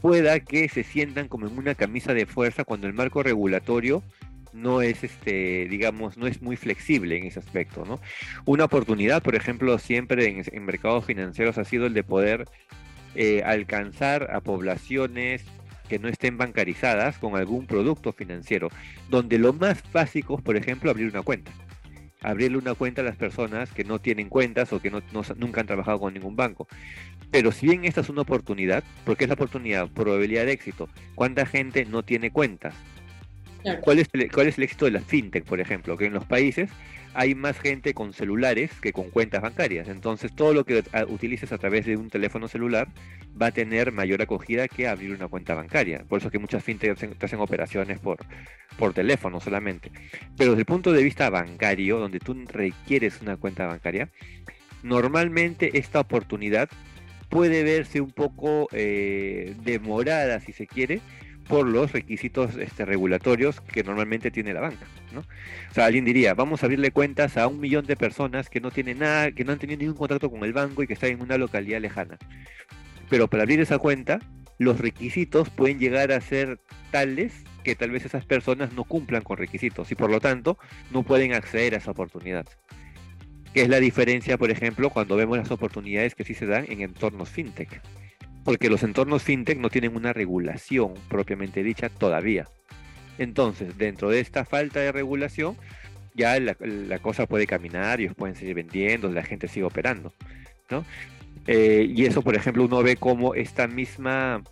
pueda 0.02 0.40
que 0.40 0.70
se 0.70 0.84
sientan 0.84 1.28
como 1.28 1.48
en 1.48 1.58
una 1.58 1.76
camisa 1.76 2.14
de 2.14 2.26
fuerza 2.26 2.64
cuando 2.64 2.88
el 2.88 2.94
marco 2.94 3.22
regulatorio 3.24 4.02
no 4.54 4.82
es 4.82 5.04
este 5.04 5.68
digamos 5.70 6.18
no 6.18 6.26
es 6.26 6.42
muy 6.42 6.56
flexible 6.56 7.18
en 7.18 7.26
ese 7.26 7.40
aspecto 7.40 7.86
no 7.86 8.00
una 8.46 8.66
oportunidad 8.66 9.22
por 9.22 9.36
ejemplo 9.36 9.78
siempre 9.78 10.44
en, 10.52 10.66
mercados 10.66 11.06
financieros 11.06 11.58
ha 11.58 11.66
sido 11.66 11.86
el 11.86 11.94
de 11.94 12.04
poder 12.04 12.46
eh, 13.16 13.44
alcanzar 13.46 14.30
a 14.32 14.42
poblaciones 14.42 15.44
que 15.88 16.00
no 16.00 16.08
estén 16.08 16.38
bancarizadas 16.38 17.18
con 17.18 17.36
algún 17.36 17.68
producto 17.68 18.14
financiero 18.14 18.70
donde 19.10 19.38
lo 19.38 19.54
más 19.54 19.84
básico 19.92 20.38
es 20.38 20.44
por 20.44 20.56
ejemplo 20.56 20.90
abrir 20.90 21.10
una 21.10 21.22
cuenta 21.22 21.52
abrirle 22.22 22.58
una 22.58 22.74
cuenta 22.74 23.02
a 23.02 23.06
las 23.06 23.16
personas 23.16 23.72
que 23.72 23.84
no 23.84 24.00
tienen 24.00 24.30
cuentas 24.30 24.74
o 24.74 24.82
que 24.82 24.92
no, 24.92 25.02
nunca 25.38 25.62
han 25.62 25.68
trabajado 25.68 26.00
con 26.00 26.14
ningún 26.14 26.36
banco. 26.36 26.68
Pero 27.32 27.52
si 27.52 27.68
bien 27.68 27.86
esta 27.86 28.02
es 28.02 28.10
una 28.10 28.22
oportunidad, 28.22 28.84
porque 29.06 29.26
es 29.26 29.28
la 29.28 29.36
oportunidad, 29.36 29.88
probabilidad 29.90 30.46
de 30.46 30.54
éxito, 30.54 30.90
¿cuánta 31.16 31.46
gente 31.46 31.86
no 31.86 32.04
tiene 32.04 32.32
cuentas? 32.32 32.74
¿Cuál, 33.82 34.00
es 34.00 34.08
el, 34.14 34.32
¿Cuál 34.32 34.48
es 34.48 34.58
el 34.58 34.64
éxito 34.64 34.86
de 34.86 34.92
la 34.92 35.02
fintech, 35.02 35.44
por 35.44 35.60
ejemplo? 35.60 35.98
Que 35.98 36.06
en 36.06 36.14
los 36.14 36.26
países 36.26 36.70
hay 37.14 37.36
más 37.36 37.60
gente 37.60 37.94
con 37.94 38.14
celulares 38.14 38.72
que 38.82 38.94
con 38.94 39.10
cuentas 39.10 39.42
bancarias. 39.42 39.88
Entonces, 39.88 40.34
todo 40.34 40.54
lo 40.54 40.66
que 40.66 40.84
utilices 41.08 41.52
a 41.52 41.58
través 41.58 41.86
de 41.86 41.98
un 41.98 42.10
teléfono 42.10 42.48
celular 42.48 42.88
va 43.40 43.48
a 43.48 43.52
tener 43.52 43.92
mayor 43.92 44.22
acogida 44.22 44.68
que 44.68 44.88
abrir 44.88 45.14
una 45.14 45.28
cuenta 45.28 45.56
bancaria. 45.56 46.04
Por 46.08 46.20
eso 46.20 46.28
es 46.28 46.32
que 46.32 46.40
muchas 46.40 46.64
fintechs 46.64 46.98
hacen, 46.98 47.16
hacen 47.20 47.40
operaciones 47.40 48.00
por, 48.00 48.18
por 48.78 48.94
teléfono 48.94 49.40
solamente. 49.40 49.92
Pero 50.38 50.52
desde 50.52 50.62
el 50.62 50.66
punto 50.66 50.92
de 50.92 51.04
vista 51.04 51.30
bancario, 51.30 52.00
donde 52.00 52.20
tú 52.20 52.36
requieres 52.46 53.22
una 53.22 53.38
cuenta 53.38 53.66
bancaria, 53.68 54.10
normalmente 54.84 55.78
esta 55.78 56.00
oportunidad 56.00 56.70
puede 57.30 57.64
verse 57.64 58.02
un 58.02 58.12
poco 58.12 58.68
eh, 58.72 59.56
demorada, 59.64 60.40
si 60.40 60.52
se 60.52 60.68
quiere, 60.68 61.02
por 61.50 61.68
los 61.68 61.92
requisitos 61.92 62.56
este, 62.58 62.86
regulatorios 62.86 63.60
que 63.60 63.84
normalmente 63.84 64.30
tiene 64.30 64.54
la 64.54 64.62
banca. 64.62 64.86
O 65.18 65.74
sea, 65.74 65.88
alguien 65.88 66.06
diría, 66.06 66.36
vamos 66.36 66.62
a 66.62 66.68
abrirle 66.68 66.92
cuentas 66.92 67.38
a 67.38 67.48
un 67.48 67.60
millón 67.60 67.88
de 67.88 67.96
personas 67.96 68.52
que 68.52 68.62
no 68.62 68.70
tienen 68.70 69.00
nada, 69.00 69.32
que 69.32 69.44
no 69.44 69.52
han 69.52 69.58
tenido 69.58 69.80
ningún 69.80 69.98
contrato 69.98 70.30
con 70.30 70.44
el 70.44 70.54
banco 70.54 70.84
y 70.84 70.88
que 70.88 70.94
están 70.94 71.10
en 71.10 71.22
una 71.22 71.40
localidad 71.40 71.82
lejana. 71.82 72.20
Pero 73.10 73.28
para 73.28 73.44
abrir 73.44 73.60
esa 73.60 73.80
cuenta, 73.80 74.20
los 74.60 74.80
requisitos 74.80 75.50
pueden 75.50 75.80
llegar 75.80 76.12
a 76.12 76.22
ser 76.22 76.60
tales 76.92 77.44
que 77.64 77.76
tal 77.76 77.90
vez 77.90 78.06
esas 78.06 78.26
personas 78.26 78.74
no 78.74 78.84
cumplan 78.84 79.24
con 79.24 79.38
requisitos 79.38 79.92
y 79.92 79.96
por 79.96 80.12
lo 80.12 80.20
tanto 80.20 80.60
no 80.92 81.02
pueden 81.02 81.34
acceder 81.34 81.74
a 81.74 81.78
esa 81.78 81.90
oportunidad. 81.90 82.46
¿Qué 83.56 83.64
es 83.64 83.70
la 83.70 83.80
diferencia, 83.80 84.38
por 84.38 84.52
ejemplo, 84.52 84.92
cuando 84.92 85.16
vemos 85.16 85.40
las 85.40 85.50
oportunidades 85.50 86.14
que 86.14 86.24
sí 86.24 86.36
se 86.36 86.46
dan 86.46 86.66
en 86.70 86.82
entornos 86.82 87.30
fintech 87.30 87.82
porque 88.44 88.70
los 88.70 88.84
entornos 88.84 89.24
fintech 89.24 89.60
no 89.60 89.70
tienen 89.70 89.96
una 89.96 90.14
regulación 90.14 90.94
propiamente 91.08 91.64
dicha 91.64 91.90
todavía. 91.90 92.48
Entonces, 93.18 93.78
dentro 93.78 94.10
de 94.10 94.22
esta 94.22 94.46
falta 94.46 94.80
de 94.80 94.92
regulación, 94.92 95.58
ya 96.16 96.40
la, 96.40 96.56
cosa 97.00 97.26
puede 97.26 97.48
caminar, 97.48 98.00
ellos 98.00 98.16
pueden 98.16 98.36
seguir 98.36 98.56
vendiendo, 98.56 99.10
la 99.10 99.24
gente 99.24 99.48
sigue 99.48 99.66
operando, 99.66 100.14
¿no? 100.70 100.86
Eh, 101.48 101.88
y 101.90 102.06
eso, 102.06 102.22
por 102.22 102.36
ejemplo, 102.36 102.64
uno 102.64 102.84
ve 102.84 102.96
como 102.96 103.36
esta 103.36 103.68
misma, 103.68 104.44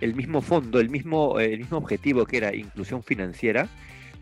el 0.00 0.14
mismo 0.14 0.40
fondo, 0.40 0.80
el 0.80 0.90
mismo, 0.90 1.38
el 1.40 1.58
mismo 1.58 1.78
objetivo 1.78 2.26
que 2.26 2.38
era 2.38 2.54
inclusión 2.54 3.02
financiera, 3.02 3.68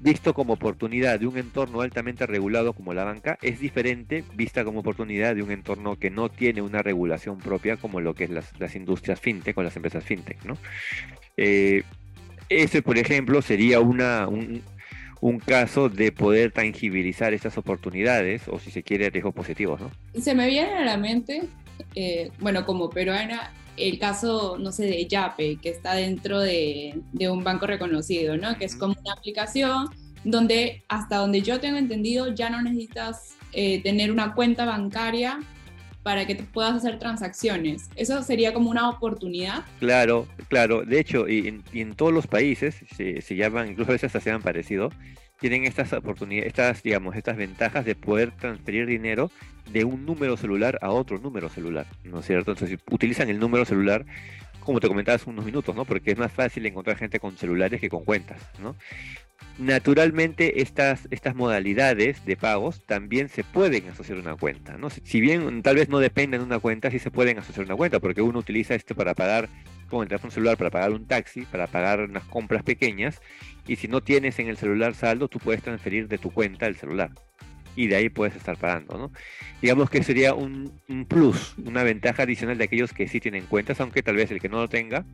visto 0.00 0.34
como 0.34 0.54
oportunidad 0.54 1.20
de 1.20 1.26
un 1.26 1.36
entorno 1.36 1.82
altamente 1.82 2.26
regulado 2.26 2.72
como 2.72 2.94
la 2.94 3.04
banca, 3.04 3.38
es 3.42 3.60
diferente 3.60 4.24
vista 4.34 4.64
como 4.64 4.80
oportunidad 4.80 5.34
de 5.34 5.42
un 5.42 5.50
entorno 5.50 5.96
que 5.96 6.10
no 6.10 6.28
tiene 6.30 6.62
una 6.62 6.82
regulación 6.82 7.38
propia 7.38 7.76
como 7.76 8.00
lo 8.00 8.14
que 8.14 8.24
es 8.24 8.30
las, 8.30 8.74
industrias 8.74 9.20
fintech 9.20 9.56
o 9.58 9.62
las 9.62 9.76
empresas 9.76 10.04
fintech, 10.04 10.42
¿no? 10.44 10.56
Eh, 11.36 11.82
ese, 12.48 12.82
por 12.82 12.98
ejemplo, 12.98 13.42
sería 13.42 13.80
una, 13.80 14.26
un, 14.26 14.62
un, 15.20 15.38
caso 15.38 15.88
de 15.88 16.10
poder 16.10 16.50
tangibilizar 16.50 17.32
estas 17.32 17.56
oportunidades 17.58 18.48
o, 18.48 18.58
si 18.58 18.70
se 18.70 18.82
quiere, 18.82 19.10
riesgos 19.10 19.34
positivos, 19.34 19.80
¿no? 19.80 19.90
Se 20.20 20.34
me 20.34 20.48
viene 20.48 20.74
a 20.74 20.84
la 20.84 20.96
mente, 20.96 21.42
eh, 21.94 22.30
bueno, 22.40 22.66
como 22.66 22.90
peruana, 22.90 23.52
el 23.76 23.98
caso, 23.98 24.56
no 24.58 24.72
sé, 24.72 24.86
de 24.86 25.06
Yape, 25.06 25.56
que 25.56 25.70
está 25.70 25.94
dentro 25.94 26.40
de, 26.40 27.00
un 27.28 27.44
banco 27.44 27.66
reconocido, 27.66 28.36
¿no? 28.36 28.56
Que 28.58 28.64
es 28.64 28.76
como 28.76 28.94
una 29.00 29.12
aplicación 29.12 29.88
donde, 30.24 30.82
hasta 30.88 31.16
donde 31.16 31.42
yo 31.42 31.60
tengo 31.60 31.78
entendido, 31.78 32.34
ya 32.34 32.50
no 32.50 32.60
necesitas 32.62 33.36
eh, 33.52 33.82
tener 33.82 34.12
una 34.12 34.34
cuenta 34.34 34.64
bancaria 34.64 35.40
para 36.02 36.26
que 36.26 36.34
te 36.34 36.44
puedas 36.44 36.74
hacer 36.74 36.98
transacciones. 36.98 37.90
Eso 37.94 38.22
sería 38.22 38.54
como 38.54 38.70
una 38.70 38.88
oportunidad. 38.88 39.64
Claro, 39.78 40.26
claro. 40.48 40.84
De 40.84 40.98
hecho, 40.98 41.28
y 41.28 41.60
en, 41.72 41.94
todos 41.94 42.12
los 42.12 42.26
países 42.26 42.76
se, 42.96 43.20
se, 43.20 43.36
llaman, 43.36 43.70
incluso 43.70 43.90
a 43.90 43.92
veces 43.92 44.06
hasta 44.06 44.20
se 44.20 44.30
han 44.30 44.42
parecido, 44.42 44.90
tienen 45.40 45.64
estas 45.64 45.92
oportunidades, 45.92 46.48
estas, 46.48 46.82
digamos, 46.82 47.16
estas 47.16 47.36
ventajas 47.36 47.84
de 47.84 47.94
poder 47.94 48.30
transferir 48.30 48.86
dinero 48.86 49.30
de 49.72 49.84
un 49.84 50.04
número 50.04 50.36
celular 50.36 50.78
a 50.82 50.90
otro 50.90 51.18
número 51.18 51.48
celular, 51.48 51.86
¿no 52.04 52.20
es 52.20 52.26
cierto? 52.26 52.52
Entonces 52.52 52.78
utilizan 52.90 53.30
el 53.30 53.38
número 53.38 53.64
celular, 53.64 54.04
como 54.60 54.80
te 54.80 54.88
comentaba 54.88 55.16
hace 55.16 55.30
unos 55.30 55.44
minutos, 55.44 55.74
¿no? 55.74 55.84
Porque 55.84 56.12
es 56.12 56.18
más 56.18 56.32
fácil 56.32 56.66
encontrar 56.66 56.96
gente 56.96 57.18
con 57.18 57.36
celulares 57.36 57.80
que 57.80 57.88
con 57.88 58.04
cuentas, 58.04 58.40
¿no? 58.60 58.76
Naturalmente 59.58 60.60
estas, 60.60 61.08
estas 61.10 61.34
modalidades 61.34 62.24
de 62.26 62.36
pagos 62.36 62.84
también 62.86 63.28
se 63.28 63.42
pueden 63.42 63.88
asociar 63.88 64.18
a 64.18 64.20
una 64.20 64.36
cuenta, 64.36 64.76
¿no? 64.76 64.90
Si 64.90 65.20
bien 65.20 65.62
tal 65.62 65.76
vez 65.76 65.88
no 65.88 65.98
dependen 65.98 66.40
de 66.40 66.46
una 66.46 66.58
cuenta, 66.58 66.90
sí 66.90 66.98
se 66.98 67.10
pueden 67.10 67.38
asociar 67.38 67.64
a 67.64 67.68
una 67.68 67.76
cuenta, 67.76 68.00
porque 68.00 68.20
uno 68.20 68.38
utiliza 68.38 68.74
esto 68.74 68.94
para 68.94 69.14
pagar 69.14 69.48
con 69.90 70.02
el 70.02 70.08
teléfono 70.08 70.30
celular, 70.30 70.56
para 70.56 70.70
pagar 70.70 70.92
un 70.92 71.06
taxi, 71.06 71.42
para 71.42 71.66
pagar 71.66 72.00
unas 72.00 72.24
compras 72.24 72.62
pequeñas, 72.62 73.20
y 73.66 73.76
si 73.76 73.88
no 73.88 74.02
tienes 74.02 74.38
en 74.38 74.48
el 74.48 74.56
celular 74.56 74.94
saldo, 74.94 75.28
tú 75.28 75.38
puedes 75.38 75.62
transferir 75.62 76.08
de 76.08 76.18
tu 76.18 76.30
cuenta 76.30 76.66
al 76.66 76.76
celular 76.76 77.10
y 77.76 77.86
de 77.86 77.96
ahí 77.96 78.08
puedes 78.08 78.36
estar 78.36 78.56
pagando, 78.56 78.98
¿no? 78.98 79.12
Digamos 79.62 79.90
que 79.90 80.02
sería 80.02 80.34
un, 80.34 80.72
plus, 81.08 81.54
una 81.64 81.82
ventaja 81.82 82.22
adicional 82.22 82.56
de 82.58 82.64
aquellos 82.64 82.92
que 82.92 83.08
sí 83.08 83.20
tienen 83.20 83.44
cuentas, 83.46 83.80
aunque 83.80 84.02
tal 84.02 84.16
vez 84.16 84.30
el 84.30 84.40
que 84.40 84.48
no 84.48 84.58
lo 84.58 84.68
tenga 84.68 85.04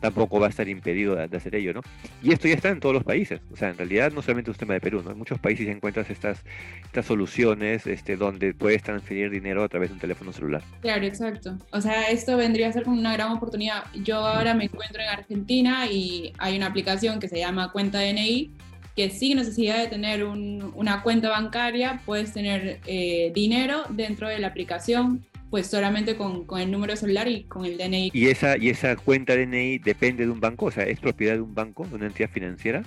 tampoco 0.00 0.38
va 0.38 0.48
a 0.48 0.50
estar 0.50 0.68
impedido 0.68 1.16
de, 1.16 1.34
hacer 1.34 1.54
ello, 1.54 1.72
¿no? 1.72 1.80
Y 2.22 2.32
esto 2.32 2.46
ya 2.46 2.54
está 2.54 2.68
en 2.68 2.78
todos 2.78 2.94
los 2.94 3.04
países, 3.04 3.40
o 3.50 3.56
sea, 3.56 3.70
en 3.70 3.78
realidad 3.78 4.12
no 4.12 4.20
solamente 4.20 4.50
es 4.50 4.56
un 4.56 4.58
tema 4.58 4.74
de 4.74 4.80
Perú, 4.80 5.02
¿no? 5.02 5.12
En 5.12 5.16
muchos 5.16 5.38
países 5.38 5.66
encuentras 5.66 6.10
estas, 6.10 6.44
estas 6.84 7.06
soluciones 7.06 7.86
este, 7.86 8.16
donde 8.16 8.52
puedes 8.52 8.82
transferir 8.82 9.30
dinero 9.30 9.64
a 9.64 9.68
través 9.68 9.88
de 9.88 9.94
un 9.94 10.00
teléfono 10.00 10.32
celular. 10.32 10.62
Claro, 10.82 11.06
exacto. 11.06 11.56
O 11.70 11.80
sea, 11.80 12.10
esto 12.10 12.36
vendría 12.36 12.68
a 12.68 12.72
ser 12.72 12.82
como 12.82 12.98
una 12.98 13.14
gran 13.14 13.32
oportunidad. 13.32 13.84
Yo 13.94 14.16
ahora 14.16 14.52
me 14.52 14.64
encuentro 14.64 15.00
en 15.00 15.08
Argentina 15.08 15.86
y 15.86 16.34
hay 16.36 16.56
una 16.58 16.66
aplicación 16.66 17.18
que 17.18 17.28
se 17.28 17.38
llama 17.38 17.72
Cuenta 17.72 18.00
DNI 18.00 18.52
que 18.96 19.10
sin 19.10 19.38
necesidad 19.38 19.78
de 19.78 19.88
tener 19.88 20.24
una 20.24 21.02
cuenta 21.02 21.28
bancaria, 21.28 22.00
puedes 22.06 22.32
tener 22.32 22.80
eh, 22.86 23.32
dinero 23.34 23.82
dentro 23.90 24.28
de 24.28 24.38
la 24.38 24.48
aplicación, 24.48 25.24
pues 25.50 25.66
solamente 25.66 26.16
con, 26.16 26.46
el 26.58 26.70
número 26.70 26.96
celular 26.96 27.28
y 27.28 27.44
con 27.44 27.64
el 27.64 27.76
DNI. 27.76 28.10
¿Y 28.12 28.26
esa, 28.26 28.56
¿Y 28.56 28.68
esa 28.68 28.94
cuenta 28.96 29.36
DNI 29.36 29.78
depende 29.78 30.24
de 30.24 30.30
un 30.30 30.40
banco? 30.40 30.66
O 30.66 30.70
sea, 30.70 30.84
¿es 30.84 31.00
propiedad 31.00 31.34
de 31.34 31.40
un 31.40 31.54
banco, 31.54 31.86
de 31.86 31.96
una 31.96 32.06
entidad 32.06 32.30
financiera? 32.30 32.82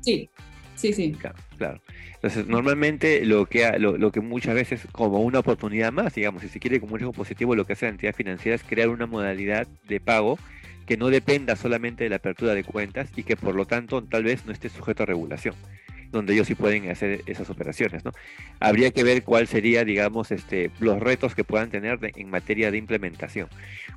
Sí, 0.00 0.28
sí, 0.74 0.92
sí. 0.92 1.16
Claro, 1.56 1.80
Entonces, 2.14 2.46
normalmente 2.46 3.24
lo 3.24 3.46
que, 3.46 3.78
lo, 3.78 4.12
que 4.12 4.20
muchas 4.20 4.54
veces, 4.54 4.82
como 4.92 5.20
una 5.20 5.38
oportunidad 5.38 5.92
más, 5.92 6.14
digamos, 6.14 6.42
si 6.42 6.48
se 6.48 6.60
quiere 6.60 6.78
como 6.78 6.92
un 6.92 6.98
riesgo 6.98 7.12
positivo, 7.14 7.54
lo 7.54 7.66
que 7.66 7.72
hace 7.72 7.86
la 7.86 7.92
entidad 7.92 8.14
financiera 8.14 8.54
es 8.54 8.62
crear 8.62 8.90
una 8.90 9.06
modalidad 9.06 9.66
de 9.88 9.98
pago 9.98 10.38
que 10.88 10.96
no 10.96 11.10
dependa 11.10 11.54
solamente 11.54 12.04
de 12.04 12.10
la 12.10 12.16
apertura 12.16 12.54
de 12.54 12.64
cuentas 12.64 13.10
y 13.14 13.22
que 13.22 13.36
por 13.36 13.54
lo 13.54 13.66
tanto 13.66 14.02
tal 14.02 14.24
vez 14.24 14.46
no 14.46 14.52
esté 14.52 14.70
sujeto 14.70 15.02
a 15.02 15.06
regulación 15.06 15.54
donde 16.10 16.32
ellos 16.32 16.46
sí 16.46 16.54
pueden 16.54 16.90
hacer 16.90 17.20
esas 17.26 17.50
operaciones, 17.50 18.02
¿no? 18.02 18.12
Habría 18.60 18.90
que 18.92 19.04
ver 19.04 19.24
cuál 19.24 19.46
sería, 19.46 19.84
digamos, 19.84 20.30
este, 20.30 20.70
los 20.80 20.98
retos 20.98 21.34
que 21.34 21.44
puedan 21.44 21.68
tener 21.68 21.98
en 22.16 22.30
materia 22.30 22.70
de 22.70 22.78
implementación, 22.78 23.48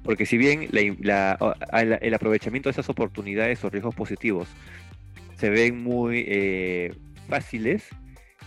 porque 0.04 0.26
si 0.26 0.38
bien 0.38 0.68
el 0.74 2.14
aprovechamiento 2.14 2.68
de 2.68 2.72
esas 2.72 2.90
oportunidades 2.90 3.64
o 3.64 3.70
riesgos 3.70 3.96
positivos 3.96 4.50
se 5.38 5.50
ven 5.50 5.82
muy 5.82 6.26
eh, 6.28 6.94
fáciles, 7.30 7.88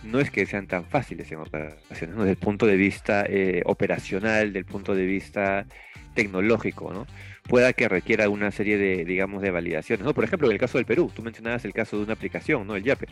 no 0.03 0.19
es 0.19 0.29
que 0.29 0.45
sean 0.45 0.67
tan 0.67 0.85
fáciles 0.85 1.31
en 1.31 1.39
operaciones, 1.39 2.15
desde 2.15 2.29
el 2.29 2.37
punto 2.37 2.67
de 2.67 2.75
vista 2.75 3.25
eh, 3.27 3.63
operacional, 3.65 4.53
del 4.53 4.65
punto 4.65 4.93
de 4.93 5.07
vista 5.07 5.65
tecnológico, 6.13 6.93
¿no? 6.93 7.07
Pueda 7.47 7.73
que 7.73 7.87
requiera 7.87 8.29
una 8.29 8.51
serie 8.51 8.77
de, 8.77 9.05
digamos, 9.05 9.41
de 9.41 9.51
validaciones, 9.51 10.05
¿no? 10.05 10.13
Por 10.13 10.23
ejemplo, 10.23 10.47
en 10.47 10.53
el 10.53 10.59
caso 10.59 10.77
del 10.77 10.85
Perú, 10.85 11.11
tú 11.13 11.21
mencionabas 11.21 11.63
el 11.65 11.73
caso 11.73 11.97
de 11.97 12.03
una 12.03 12.13
aplicación, 12.13 12.65
¿no? 12.65 12.75
El 12.75 12.83
YAPE, 12.83 13.07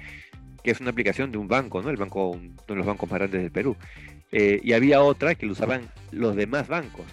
que 0.63 0.71
es 0.71 0.81
una 0.81 0.89
aplicación 0.89 1.31
de 1.31 1.37
un 1.37 1.47
banco, 1.47 1.81
¿no? 1.81 1.89
El 1.89 1.97
banco, 1.97 2.29
uno 2.29 2.53
de 2.67 2.75
los 2.75 2.85
bancos 2.85 3.09
más 3.09 3.19
grandes 3.19 3.41
del 3.41 3.51
Perú. 3.51 3.75
Eh, 4.31 4.59
y 4.63 4.73
había 4.73 5.01
otra 5.01 5.35
que 5.35 5.45
lo 5.45 5.51
usaban 5.51 5.83
los 6.11 6.35
demás 6.35 6.67
bancos. 6.67 7.05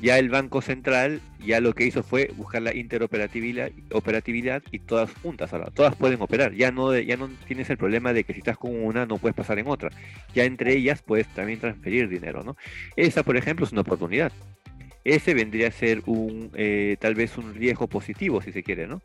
Ya 0.00 0.18
el 0.18 0.28
Banco 0.28 0.60
Central 0.60 1.22
ya 1.38 1.60
lo 1.60 1.74
que 1.74 1.86
hizo 1.86 2.02
fue 2.02 2.30
buscar 2.36 2.60
la 2.60 2.74
interoperatividad 2.74 3.70
operatividad 3.92 4.62
y 4.70 4.80
todas 4.80 5.10
juntas 5.22 5.54
ahora, 5.54 5.70
todas 5.70 5.94
pueden 5.96 6.20
operar. 6.20 6.52
Ya 6.52 6.70
no, 6.70 6.98
ya 6.98 7.16
no 7.16 7.30
tienes 7.46 7.70
el 7.70 7.78
problema 7.78 8.12
de 8.12 8.24
que 8.24 8.34
si 8.34 8.40
estás 8.40 8.58
con 8.58 8.74
una 8.74 9.06
no 9.06 9.16
puedes 9.16 9.34
pasar 9.34 9.58
en 9.58 9.68
otra. 9.68 9.90
Ya 10.34 10.44
entre 10.44 10.74
ellas 10.76 11.02
puedes 11.02 11.26
también 11.28 11.60
transferir 11.60 12.08
dinero, 12.08 12.42
¿no? 12.42 12.56
Esa, 12.94 13.22
por 13.22 13.36
ejemplo, 13.38 13.64
es 13.64 13.72
una 13.72 13.80
oportunidad 13.80 14.32
ese 15.06 15.34
vendría 15.34 15.68
a 15.68 15.70
ser 15.70 16.02
un 16.06 16.50
eh, 16.54 16.96
tal 17.00 17.14
vez 17.14 17.38
un 17.38 17.54
riesgo 17.54 17.86
positivo, 17.86 18.42
si 18.42 18.52
se 18.52 18.62
quiere, 18.62 18.86
¿no? 18.86 19.02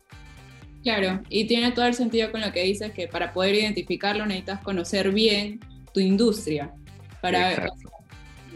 Claro, 0.82 1.20
y 1.28 1.46
tiene 1.46 1.70
todo 1.70 1.86
el 1.86 1.94
sentido 1.94 2.32
con 2.32 2.40
lo 2.40 2.52
que 2.52 2.64
dices 2.64 2.90
que 2.92 3.06
para 3.06 3.32
poder 3.32 3.54
identificarlo 3.54 4.26
necesitas 4.26 4.60
conocer 4.60 5.12
bien 5.12 5.60
tu 5.94 6.00
industria. 6.00 6.72
Para, 7.20 7.68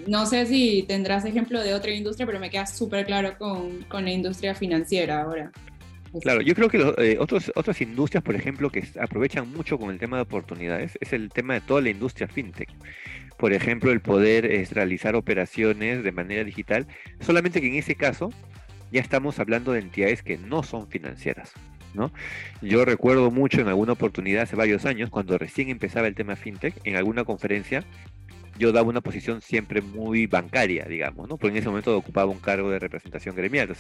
no 0.09 0.27
sé 0.27 0.45
si 0.47 0.85
tendrás 0.89 1.25
ejemplo 1.25 1.63
de 1.63 1.73
otra 1.73 1.93
industria, 1.93 2.27
pero 2.27 2.41
me 2.41 2.51
queda 2.51 2.67
súper 2.67 3.07
claro 3.07 3.39
con, 3.39 3.85
con, 3.85 4.05
la 4.05 4.11
industria 4.11 4.57
financiera 4.57 5.23
ahora. 5.23 5.53
Claro, 6.23 6.41
yo 6.41 6.55
creo 6.55 6.69
que 6.69 6.95
eh, 6.99 7.17
otros, 7.19 7.53
otras 7.55 7.81
industrias, 7.81 8.23
por 8.23 8.35
ejemplo, 8.35 8.71
que 8.71 8.85
aprovechan 9.01 9.53
mucho 9.53 9.79
con 9.79 9.91
el 9.91 9.99
tema 9.99 10.17
de 10.17 10.23
oportunidades, 10.23 10.99
es 11.01 11.13
el 11.13 11.31
tema 11.31 11.55
de 11.55 11.61
toda 11.61 11.81
la 11.81 11.91
industria 11.91 12.29
fintech 12.29 12.69
por 13.37 13.53
ejemplo, 13.53 13.93
el 13.93 14.01
poder 14.01 14.47
es, 14.47 14.73
realizar 14.73 15.15
operaciones 15.15 16.03
de 16.03 16.13
manera 16.13 16.45
digital, 16.45 16.87
solamente 17.21 17.61
que 17.61 17.69
en 17.69 17.75
ese 17.75 17.95
caso 17.95 18.33
ya 18.91 19.01
estamos 19.01 19.39
hablando 19.39 19.73
de 19.73 19.81
entidades 19.81 20.23
que 20.23 20.39
no 20.39 20.63
son 20.63 20.89
financieras. 20.89 21.53
¿no? 21.95 22.13
Yo 22.63 22.85
recuerdo 22.85 23.31
mucho 23.31 23.61
en 23.61 23.69
alguna 23.69 23.93
oportunidad 23.93 24.43
hace 24.43 24.57
varios 24.57 24.85
años, 24.85 25.11
cuando 25.11 25.39
recién 25.39 25.69
empezaba 25.69 26.07
el 26.07 26.15
tema 26.15 26.37
fintech, 26.37 26.75
en 26.85 26.97
alguna 26.97 27.25
conferencia, 27.25 27.85
yo 28.59 28.73
daba 28.73 28.89
una 28.89 29.01
posición 29.01 29.41
siempre 29.41 29.81
muy 29.81 30.27
bancaria, 30.27 30.85
digamos, 30.85 31.29
¿no? 31.29 31.37
Porque 31.37 31.57
en 31.57 31.59
ese 31.59 31.69
momento 31.69 31.97
ocupaba 31.97 32.31
un 32.31 32.39
cargo 32.39 32.71
de 32.71 32.79
representación 32.79 33.35
gremial, 33.35 33.75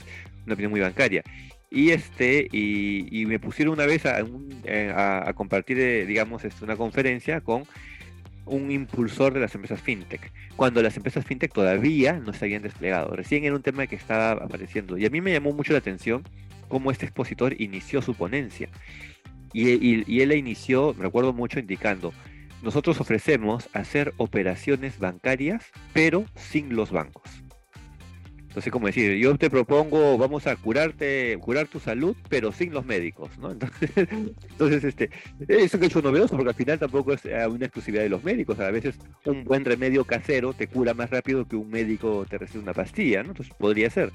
una 0.44 0.54
opinión 0.54 0.70
muy 0.70 0.80
bancaria. 0.80 1.22
Y 1.70 1.90
este, 1.90 2.48
y, 2.52 3.24
me 3.26 3.38
pusieron 3.38 3.74
una 3.74 3.86
vez 3.86 4.06
a, 4.06 4.24
eh, 4.64 5.32
compartir, 5.34 5.78
eh, 5.78 6.06
digamos, 6.06 6.44
este, 6.44 6.64
una 6.64 6.76
conferencia 6.76 7.40
con 7.40 7.64
un 8.44 8.70
impulsor 8.70 9.34
de 9.34 9.40
las 9.40 9.54
empresas 9.56 9.80
fintech, 9.80 10.32
cuando 10.54 10.80
las 10.80 10.96
empresas 10.96 11.26
fintech 11.26 11.52
todavía 11.52 12.12
no 12.14 12.32
se 12.32 12.44
habían 12.44 12.62
desplegado. 12.62 13.16
Recién 13.16 13.44
era 13.44 13.56
un 13.56 13.62
tema 13.62 13.88
que 13.88 13.96
estaba 13.96 14.32
apareciendo. 14.44 14.96
Y 14.96 15.06
a 15.06 15.10
mí 15.10 15.20
me 15.20 15.32
llamó 15.32 15.52
mucho 15.52 15.72
la 15.72 15.80
atención 15.80 16.22
cómo 16.68 16.90
este 16.92 17.06
expositor 17.06 17.60
inició 17.60 18.00
su 18.02 18.14
ponencia. 18.14 18.68
Y, 19.52 20.04
y 20.06 20.20
él 20.20 20.28
la 20.28 20.34
inició, 20.36 20.92
recuerdo 20.92 21.32
mucho, 21.32 21.58
indicando, 21.58 22.12
nosotros 22.66 23.00
ofrecemos 23.00 23.68
hacer 23.74 24.12
operaciones 24.16 24.98
bancarias, 24.98 25.70
pero 25.92 26.24
sin 26.34 26.74
los 26.74 26.90
bancos. 26.90 27.30
Entonces, 28.48 28.72
como 28.72 28.88
decir, 28.88 29.16
yo 29.18 29.36
te 29.36 29.50
propongo, 29.50 30.18
vamos 30.18 30.48
a 30.48 30.56
curarte, 30.56 31.38
curar 31.40 31.68
tu 31.68 31.78
salud, 31.78 32.16
pero 32.28 32.50
sin 32.50 32.72
los 32.72 32.84
médicos, 32.84 33.38
¿no? 33.38 33.50
Entonces, 33.52 33.90
entonces 33.94 34.82
este, 34.82 35.10
es 35.46 35.74
un 35.74 35.84
hecho 35.84 36.02
novedoso 36.02 36.34
porque 36.34 36.48
al 36.48 36.56
final 36.56 36.78
tampoco 36.80 37.12
es 37.12 37.24
eh, 37.24 37.46
una 37.46 37.66
exclusividad 37.66 38.02
de 38.02 38.08
los 38.08 38.24
médicos. 38.24 38.58
A 38.58 38.72
veces 38.72 38.98
un 39.26 39.44
buen 39.44 39.64
remedio 39.64 40.04
casero 40.04 40.52
te 40.52 40.66
cura 40.66 40.92
más 40.92 41.10
rápido 41.10 41.46
que 41.46 41.54
un 41.54 41.70
médico 41.70 42.26
te 42.28 42.36
recibe 42.36 42.64
una 42.64 42.74
pastilla, 42.74 43.22
¿no? 43.22 43.28
Entonces 43.28 43.54
podría 43.56 43.90
ser. 43.90 44.10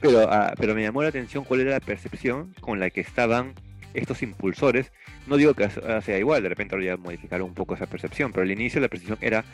Pero, 0.00 0.30
ah, 0.30 0.54
pero 0.56 0.76
me 0.76 0.82
llamó 0.82 1.02
la 1.02 1.08
atención 1.08 1.42
cuál 1.42 1.62
era 1.62 1.72
la 1.72 1.80
percepción 1.80 2.54
con 2.60 2.78
la 2.78 2.90
que 2.90 3.00
estaban 3.00 3.54
estos 3.94 4.22
impulsores, 4.22 4.92
no 5.26 5.36
digo 5.36 5.54
que 5.54 5.68
sea 5.68 6.18
igual, 6.18 6.42
de 6.42 6.48
repente 6.48 6.90
a 6.90 6.96
modificar 6.96 7.42
un 7.42 7.54
poco 7.54 7.74
esa 7.74 7.86
percepción, 7.86 8.32
pero 8.32 8.44
al 8.44 8.50
inicio 8.50 8.80
la 8.80 8.88
percepción 8.88 9.18
era 9.20 9.44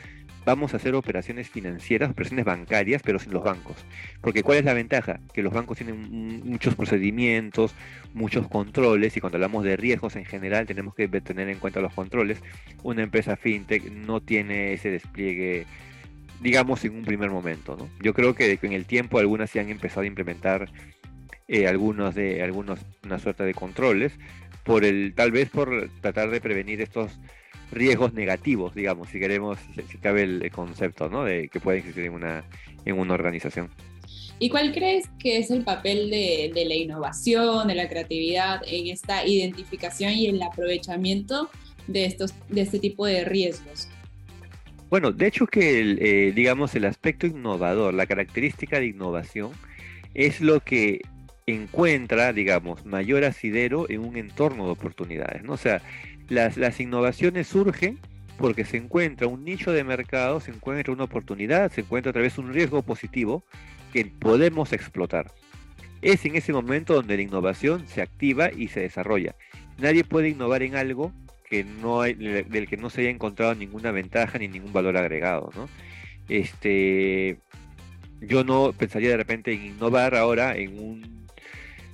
vamos 0.45 0.73
a 0.73 0.77
hacer 0.77 0.93
operaciones 0.93 1.49
financieras, 1.49 2.11
operaciones 2.11 2.45
bancarias, 2.45 3.01
pero 3.03 3.17
sin 3.17 3.33
los 3.33 3.43
bancos. 3.43 3.77
Porque 4.21 4.43
¿cuál 4.43 4.59
es 4.59 4.65
la 4.65 4.73
ventaja? 4.73 5.19
Que 5.33 5.41
los 5.41 5.51
bancos 5.51 5.77
tienen 5.77 6.43
muchos 6.43 6.75
procedimientos, 6.75 7.73
muchos 8.13 8.47
controles, 8.47 9.17
y 9.17 9.21
cuando 9.21 9.37
hablamos 9.37 9.63
de 9.63 9.75
riesgos 9.75 10.15
en 10.15 10.25
general 10.25 10.67
tenemos 10.67 10.93
que 10.93 11.07
tener 11.07 11.49
en 11.49 11.57
cuenta 11.57 11.79
los 11.79 11.93
controles. 11.93 12.41
Una 12.83 13.01
empresa 13.01 13.35
fintech 13.35 13.91
no 13.91 14.21
tiene 14.21 14.73
ese 14.73 14.91
despliegue 14.91 15.65
digamos 16.41 16.83
en 16.83 16.95
un 16.95 17.05
primer 17.05 17.31
momento, 17.31 17.77
¿no? 17.77 17.89
Yo 18.01 18.13
creo 18.13 18.35
que 18.35 18.59
en 18.61 18.73
el 18.73 18.85
tiempo 18.85 19.17
algunas 19.17 19.49
se 19.49 19.59
han 19.59 19.69
empezado 19.69 20.01
a 20.01 20.05
implementar 20.05 20.69
eh, 21.47 21.67
algunos 21.67 22.15
de 22.15 22.41
algunos 22.43 22.79
una 23.03 23.19
suerte 23.19 23.43
de 23.43 23.53
controles 23.53 24.13
por 24.63 24.83
el 24.83 25.13
tal 25.15 25.31
vez 25.31 25.49
por 25.49 25.89
tratar 26.01 26.29
de 26.29 26.41
prevenir 26.41 26.81
estos 26.81 27.19
riesgos 27.71 28.13
negativos 28.13 28.73
digamos 28.73 29.09
si 29.09 29.19
queremos 29.19 29.59
si, 29.75 29.97
cabe 29.97 30.23
el, 30.23 30.51
concepto 30.51 31.09
no 31.09 31.23
de 31.23 31.49
que 31.49 31.59
puede 31.59 31.79
existir 31.79 32.05
en 32.05 32.13
una 32.13 32.43
en 32.85 32.99
una 32.99 33.13
organización 33.13 33.69
¿Y 34.37 34.49
cuál 34.49 34.73
crees 34.73 35.09
que 35.17 35.37
es 35.37 35.49
el 35.49 35.63
papel 35.63 36.09
de, 36.09 36.51
de, 36.53 36.65
la 36.65 36.75
innovación, 36.75 37.69
de 37.69 37.75
la 37.75 37.87
creatividad 37.87 38.61
en 38.67 38.87
esta 38.87 39.25
identificación 39.25 40.11
y 40.11 40.27
el 40.27 40.41
aprovechamiento 40.41 41.49
de, 41.87 42.05
estos, 42.05 42.33
de 42.49 42.61
este 42.61 42.79
tipo 42.79 43.05
de 43.05 43.23
riesgos? 43.23 43.87
Bueno, 44.89 45.11
de 45.11 45.27
hecho 45.27 45.47
que 45.47 45.79
el, 45.79 45.99
eh, 46.01 46.31
digamos 46.35 46.75
el 46.75 46.85
aspecto 46.85 47.27
innovador, 47.27 47.93
la 47.93 48.05
característica 48.05 48.79
de 48.79 48.87
innovación 48.87 49.51
es 50.13 50.41
lo 50.41 50.59
que 50.59 51.01
encuentra, 51.47 52.33
digamos, 52.33 52.85
mayor 52.85 53.23
asidero 53.23 53.87
en 53.89 54.01
un 54.01 54.17
entorno 54.17 54.65
de 54.65 54.71
oportunidades, 54.71 55.43
¿no? 55.43 55.53
O 55.53 55.57
sea, 55.57 55.81
las, 56.27 56.57
las 56.57 56.79
innovaciones 56.79 57.47
surgen 57.47 57.99
porque 58.37 58.65
se 58.65 58.77
encuentra 58.77 59.27
un 59.27 59.45
nicho 59.45 59.71
de 59.71 59.83
mercado, 59.83 60.39
se 60.39 60.51
encuentra 60.51 60.91
una 60.91 61.03
oportunidad, 61.03 61.71
se 61.71 61.81
encuentra 61.81 62.09
a 62.09 62.13
través 62.13 62.35
de 62.35 62.41
un 62.41 62.53
riesgo 62.53 62.81
positivo 62.81 63.43
que 63.93 64.05
podemos 64.05 64.73
explotar. 64.73 65.31
Es 66.01 66.25
en 66.25 66.35
ese 66.35 66.51
momento 66.51 66.95
donde 66.95 67.15
la 67.15 67.21
innovación 67.23 67.87
se 67.87 68.01
activa 68.01 68.51
y 68.51 68.67
se 68.67 68.81
desarrolla. 68.81 69.35
Nadie 69.77 70.03
puede 70.03 70.29
innovar 70.29 70.63
en 70.63 70.75
algo 70.75 71.13
que 71.47 71.63
no 71.63 72.01
hay, 72.01 72.15
del 72.15 72.67
que 72.67 72.77
no 72.77 72.89
se 72.89 73.01
haya 73.01 73.09
encontrado 73.11 73.53
ninguna 73.53 73.91
ventaja 73.91 74.39
ni 74.39 74.47
ningún 74.47 74.73
valor 74.73 74.97
agregado, 74.97 75.51
¿no? 75.55 75.69
Este, 76.27 77.37
yo 78.19 78.43
no 78.43 78.73
pensaría 78.73 79.09
de 79.09 79.17
repente 79.17 79.53
en 79.53 79.63
innovar 79.63 80.15
ahora 80.15 80.57
en 80.57 80.79
un 80.79 81.24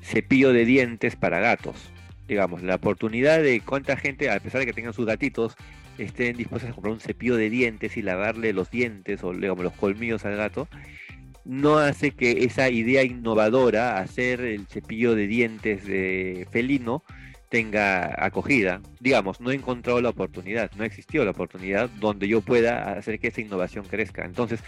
cepillo 0.01 0.53
de 0.53 0.65
dientes 0.65 1.15
para 1.15 1.39
gatos. 1.39 1.91
Digamos, 2.27 2.63
la 2.63 2.75
oportunidad 2.75 3.41
de 3.41 3.61
cuánta 3.61 3.97
gente, 3.97 4.29
a 4.29 4.39
pesar 4.39 4.59
de 4.59 4.65
que 4.65 4.73
tengan 4.73 4.93
sus 4.93 5.05
gatitos, 5.05 5.55
estén 5.97 6.37
dispuestos 6.37 6.69
a 6.69 6.73
comprar 6.73 6.93
un 6.93 6.99
cepillo 6.99 7.35
de 7.35 7.49
dientes 7.49 7.97
y 7.97 8.01
lavarle 8.01 8.53
los 8.53 8.71
dientes 8.71 9.23
o 9.23 9.33
digamos, 9.33 9.63
los 9.63 9.73
colmillos 9.73 10.25
al 10.25 10.37
gato, 10.37 10.67
no 11.43 11.77
hace 11.77 12.11
que 12.11 12.43
esa 12.43 12.69
idea 12.69 13.03
innovadora, 13.03 13.97
hacer 13.97 14.41
el 14.41 14.67
cepillo 14.67 15.15
de 15.15 15.27
dientes 15.27 15.85
de 15.85 16.47
felino, 16.51 17.03
tenga 17.49 18.15
acogida. 18.23 18.81
Digamos, 18.99 19.41
no 19.41 19.51
he 19.51 19.55
encontrado 19.55 20.01
la 20.01 20.09
oportunidad, 20.09 20.71
no 20.77 20.83
ha 20.83 20.87
existido 20.87 21.25
la 21.25 21.31
oportunidad 21.31 21.89
donde 21.99 22.27
yo 22.27 22.41
pueda 22.41 22.93
hacer 22.93 23.19
que 23.19 23.27
esa 23.27 23.41
innovación 23.41 23.85
crezca. 23.85 24.23
Entonces, 24.23 24.61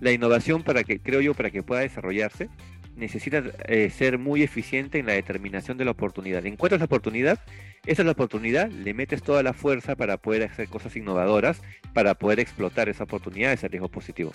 la 0.00 0.10
innovación 0.10 0.62
para 0.62 0.82
que, 0.84 0.98
creo 0.98 1.20
yo, 1.20 1.34
para 1.34 1.50
que 1.50 1.62
pueda 1.62 1.82
desarrollarse, 1.82 2.48
necesita 2.96 3.42
eh, 3.68 3.90
ser 3.90 4.18
muy 4.18 4.42
eficiente 4.42 4.98
en 4.98 5.06
la 5.06 5.12
determinación 5.12 5.78
de 5.78 5.84
la 5.84 5.92
oportunidad. 5.92 6.44
Encuentras 6.46 6.80
la 6.80 6.86
oportunidad, 6.86 7.38
esa 7.84 8.02
es 8.02 8.06
la 8.06 8.12
oportunidad, 8.12 8.70
le 8.70 8.94
metes 8.94 9.22
toda 9.22 9.42
la 9.42 9.52
fuerza 9.52 9.96
para 9.96 10.16
poder 10.16 10.44
hacer 10.44 10.68
cosas 10.68 10.96
innovadoras, 10.96 11.60
para 11.92 12.14
poder 12.14 12.40
explotar 12.40 12.88
esa 12.88 13.04
oportunidad, 13.04 13.52
ese 13.52 13.68
riesgo 13.68 13.88
positivo. 13.88 14.32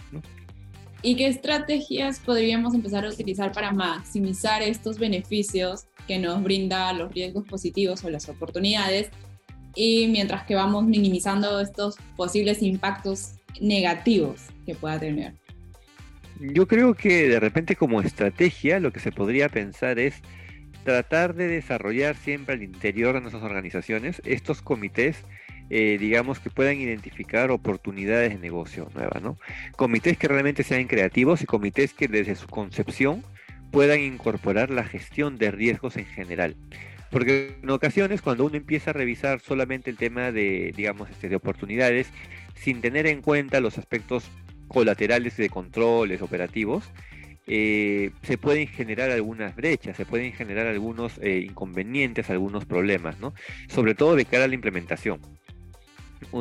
¿Y 1.03 1.15
qué 1.15 1.27
estrategias 1.27 2.20
podríamos 2.20 2.75
empezar 2.75 3.06
a 3.06 3.10
utilizar 3.10 3.51
para 3.51 3.72
maximizar 3.72 4.62
estos 4.62 5.00
beneficios 5.00 5.86
que 6.08 6.20
nos 6.20 6.44
brinda 6.44 6.94
los 6.94 7.12
riesgos 7.12 7.48
positivos 7.48 8.03
o 8.03 8.10
las 8.10 8.30
oportunidades? 8.30 9.10
Y 9.74 10.08
mientras 10.08 10.46
que 10.46 10.53
vamos 10.53 10.84
minimizando 10.84 11.60
estos 11.60 11.96
posibles 12.15 12.62
impactos 12.62 13.34
negativos 13.60 14.41
que 14.65 14.75
pueda 14.75 15.00
tener. 15.00 15.34
Yo 16.41 16.67
creo 16.67 16.95
que 16.95 17.29
de 17.29 17.39
repente 17.39 17.75
como 17.75 18.01
estrategia 18.01 18.79
lo 18.79 18.91
que 18.91 19.00
se 19.00 19.12
podría 19.12 19.48
pensar 19.48 20.00
es 20.00 20.21
tratar 20.83 21.36
de 21.36 21.48
desarrollar 21.48 22.15
siempre 22.15 22.55
al 22.55 22.63
interior 22.63 23.13
de 23.13 23.21
nuestras 23.21 23.43
organizaciones 23.43 24.21
estos 24.25 24.62
comités 24.62 25.24
eh, 25.74 25.98
digamos, 25.98 26.39
que 26.39 26.50
puedan 26.50 26.81
identificar 26.81 27.50
oportunidades 27.50 28.33
de 28.33 28.39
negocio 28.39 28.89
nuevas, 28.93 29.24
¿no? 29.24 29.38
Comités 29.77 30.17
que 30.17 30.27
realmente 30.27 30.63
sean 30.63 30.86
creativos 30.86 31.41
y 31.41 31.45
comités 31.45 31.93
que 31.93 32.10
desde 32.10 32.36
su 32.36 32.48
concepción 32.48 33.24
puedan 33.71 34.01
incorporar 34.01 34.69
la 34.69 34.83
gestión 34.83 35.38
de 35.38 35.50
riesgos 35.50 35.95
en 35.95 36.05
general. 36.07 36.57
Porque 37.10 37.55
en 37.63 37.69
ocasiones 37.69 38.21
cuando 38.21 38.43
uno 38.43 38.57
empieza 38.57 38.89
a 38.89 38.93
revisar 38.93 39.39
solamente 39.39 39.89
el 39.89 39.95
tema 39.95 40.33
de, 40.33 40.74
digamos, 40.75 41.10
este, 41.10 41.29
de 41.29 41.38
oportunidades, 41.38 42.10
sin 42.53 42.81
tener 42.81 43.07
en 43.07 43.21
cuenta 43.21 43.62
los 43.62 43.77
aspectos 43.77 44.29
colaterales 44.71 45.37
de 45.37 45.49
controles 45.49 46.21
operativos, 46.21 46.89
eh, 47.47 48.12
se 48.23 48.38
pueden 48.38 48.67
generar 48.67 49.12
algunas 49.12 49.55
brechas, 49.55 49.97
se 49.97 50.05
pueden 50.05 50.31
generar 50.34 50.67
algunos 50.67 51.17
eh, 51.21 51.45
inconvenientes, 51.49 52.29
algunos 52.29 52.65
problemas, 52.65 53.19
¿no? 53.19 53.34
Sobre 53.67 53.95
todo 53.95 54.15
de 54.15 54.25
cara 54.25 54.45
a 54.45 54.47
la 54.47 54.55
implementación 54.55 55.19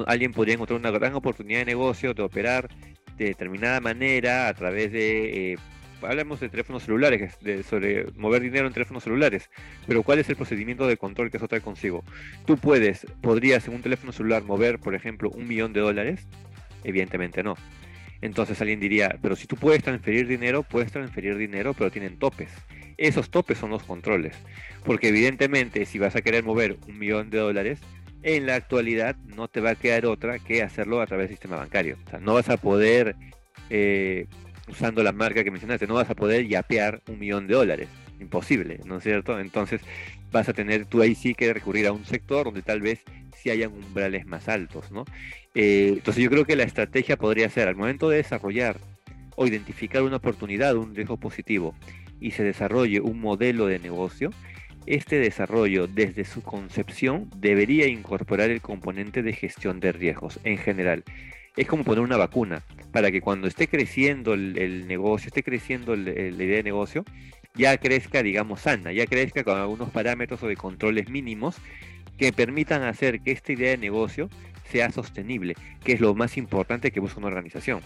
alguien 0.07 0.33
podría 0.33 0.55
encontrar 0.55 0.79
una 0.79 0.91
gran 0.91 1.15
oportunidad 1.15 1.61
de 1.61 1.65
negocio 1.67 2.15
de 2.15 2.23
operar 2.23 2.69
de 3.17 3.27
determinada 3.27 3.81
manera 3.81 4.49
a 4.49 4.55
través 4.55 4.93
de, 4.93 5.53
eh, 5.53 5.59
hablamos 6.03 6.41
de 6.41 6.49
teléfonos 6.49 6.85
celulares, 6.85 7.39
de, 7.41 7.63
sobre 7.63 8.07
mover 8.17 8.43
dinero 8.43 8.67
en 8.67 8.73
teléfonos 8.73 9.05
celulares, 9.05 9.51
pero 9.87 10.03
¿cuál 10.03 10.19
es 10.19 10.29
el 10.31 10.37
procedimiento 10.37 10.87
de 10.87 10.97
control 10.97 11.31
que 11.31 11.37
eso 11.37 11.49
trae 11.49 11.61
consigo? 11.61 12.03
Tú 12.47 12.57
puedes, 12.57 13.07
podrías 13.21 13.67
en 13.69 13.75
un 13.75 13.83
teléfono 13.83 14.13
celular 14.13 14.43
mover, 14.43 14.79
por 14.79 14.95
ejemplo, 14.95 15.31
un 15.31 15.47
millón 15.47 15.73
de 15.73 15.81
dólares, 15.81 16.27
evidentemente 16.85 17.43
no. 17.43 17.57
Entonces 18.23 18.61
alguien 18.61 18.81
diría, 18.81 19.19
pero 19.23 19.37
si 19.37 19.47
tú 19.47 19.57
puedes 19.57 19.83
transferir 19.83 20.27
dinero, 20.27 20.63
puedes 20.63 20.93
transferir 20.93 21.37
dinero, 21.37 21.75
pero 21.75 21.91
tienen 21.91 22.19
topes. 22.19 22.51
Esos 22.97 23.31
topes 23.31 23.59
son 23.59 23.71
los 23.71 23.83
controles. 23.83 24.37
Porque 24.85 25.09
evidentemente 25.09 25.87
si 25.87 25.99
vas 25.99 26.17
a 26.17 26.23
querer 26.23 26.45
mover 26.45 26.77
un 26.87 26.99
millón 26.99 27.31
de 27.31 27.39
dólares, 27.39 27.81
en 28.23 28.47
la 28.47 28.57
actualidad 28.57 29.17
no 29.25 29.49
te 29.49 29.61
va 29.61 29.71
a 29.71 29.75
quedar 29.75 30.05
otra 30.05 30.39
que 30.39 30.63
hacerlo 30.63 31.01
a 31.01 31.07
través 31.07 31.29
del 31.29 31.37
sistema 31.37 31.57
bancario. 31.57 31.97
O 32.07 32.11
sea, 32.11 32.21
no 32.21 32.35
vas 32.35 32.51
a 32.51 32.59
poder, 32.59 33.17
eh, 33.71 34.27
usando 34.69 35.03
la 35.03 35.13
marca 35.13 35.43
que 35.43 35.51
mencionaste, 35.51 35.87
no 35.87 35.95
vas 35.95 36.11
a 36.11 36.15
poder 36.15 36.47
yapear 36.47 37.03
un 37.09 37.19
millón 37.19 37.47
de 37.47 37.55
dólares. 37.55 37.89
Imposible, 38.21 38.81
¿no 38.85 38.99
es 38.99 39.03
cierto? 39.03 39.39
Entonces 39.41 39.81
vas 40.31 40.49
a 40.49 40.53
tener 40.53 40.85
tú 40.87 41.03
ahí 41.03 41.15
sí 41.15 41.35
que 41.35 41.53
recurrir 41.53 41.87
a 41.87 41.93
un 41.93 42.05
sector 42.05 42.45
donde 42.45 42.63
tal 42.63 42.81
vez 42.81 43.03
sí 43.35 43.51
hayan 43.51 43.73
umbrales 43.73 44.27
más 44.27 44.49
altos, 44.49 44.93
¿no? 44.93 45.05
Eh, 45.55 45.95
entonces 45.97 46.23
yo 46.23 46.31
creo 46.31 46.45
que 46.45 46.57
la 46.57 46.65
estrategia 46.65 47.17
podría 47.17 47.49
ser 47.49 47.69
al 47.69 47.77
momento 47.77 48.09
de 48.09 48.19
desarrollar 48.19 48.79
o 49.37 49.47
identificar 49.47 50.03
una 50.03 50.17
oportunidad, 50.17 50.77
un 50.77 50.95
riesgo 50.95 51.17
positivo 51.17 51.75
y 52.21 52.33
se 52.33 52.45
desarrolle 52.45 53.01
un 53.01 53.21
modelo 53.21 53.67
de 53.67 53.79
negocio, 53.79 54.31
este 54.87 55.19
desarrollo 55.19 55.87
desde 55.87 56.25
su 56.25 56.43
concepción 56.43 57.31
debería 57.37 57.87
incorporar 57.87 58.51
el 58.51 58.61
componente 58.61 59.23
de 59.23 59.33
gestión 59.33 59.81
de 59.81 59.93
riesgos 59.93 60.41
en 60.45 60.59
general. 60.59 61.05
Es 61.57 61.67
como 61.67 61.85
poner 61.85 62.01
una 62.01 62.17
vacuna 62.17 62.63
para 62.93 63.11
que 63.11 63.21
cuando 63.21 63.47
esté 63.47 63.69
creciendo 63.69 64.35
el, 64.35 64.87
negocio, 64.87 65.29
esté 65.29 65.43
creciendo 65.43 65.97
la 65.97 66.11
idea 66.13 66.57
de 66.57 66.63
negocio, 66.63 67.05
ya 67.55 67.77
crezca, 67.79 68.23
digamos, 68.23 68.61
sana, 68.61 68.93
ya 68.93 69.07
crezca 69.07 69.45
con 69.45 69.59
algunos 69.59 69.91
parámetros 69.91 70.43
o 70.43 70.49
de 70.49 70.57
controles 70.57 71.09
mínimos 71.09 71.57
que 72.17 72.33
permitan 72.33 72.83
hacer 72.83 73.21
que 73.21 73.33
esta 73.33 73.53
idea 73.53 73.71
de 73.71 73.79
negocio 73.79 74.29
sea 74.71 74.91
sostenible, 74.91 75.55
que 75.83 75.93
es 75.93 76.01
lo 76.01 76.15
más 76.15 76.37
importante 76.37 76.93
que 76.93 77.01
busca 77.01 77.19
una 77.19 77.29
organización. 77.29 77.81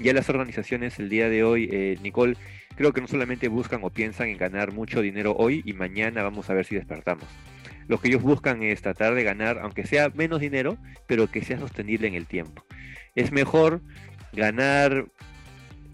Ya 0.00 0.12
las 0.12 0.28
organizaciones 0.28 0.98
el 0.98 1.08
día 1.08 1.28
de 1.28 1.44
hoy, 1.44 1.68
eh, 1.70 1.98
Nicole, 2.02 2.36
creo 2.76 2.92
que 2.92 3.00
no 3.00 3.06
solamente 3.06 3.48
buscan 3.48 3.80
o 3.84 3.90
piensan 3.90 4.28
en 4.28 4.38
ganar 4.38 4.72
mucho 4.72 5.00
dinero 5.00 5.36
hoy 5.38 5.62
y 5.64 5.72
mañana 5.74 6.22
vamos 6.22 6.50
a 6.50 6.54
ver 6.54 6.66
si 6.66 6.74
despertamos. 6.74 7.26
Lo 7.86 8.00
que 8.00 8.08
ellos 8.08 8.22
buscan 8.22 8.62
es 8.62 8.82
tratar 8.82 9.14
de 9.14 9.22
ganar, 9.22 9.58
aunque 9.58 9.86
sea 9.86 10.10
menos 10.14 10.40
dinero, 10.40 10.76
pero 11.06 11.30
que 11.30 11.42
sea 11.42 11.58
sostenible 11.58 12.08
en 12.08 12.14
el 12.14 12.26
tiempo. 12.26 12.64
Es 13.14 13.30
mejor 13.30 13.82
ganar 14.32 15.06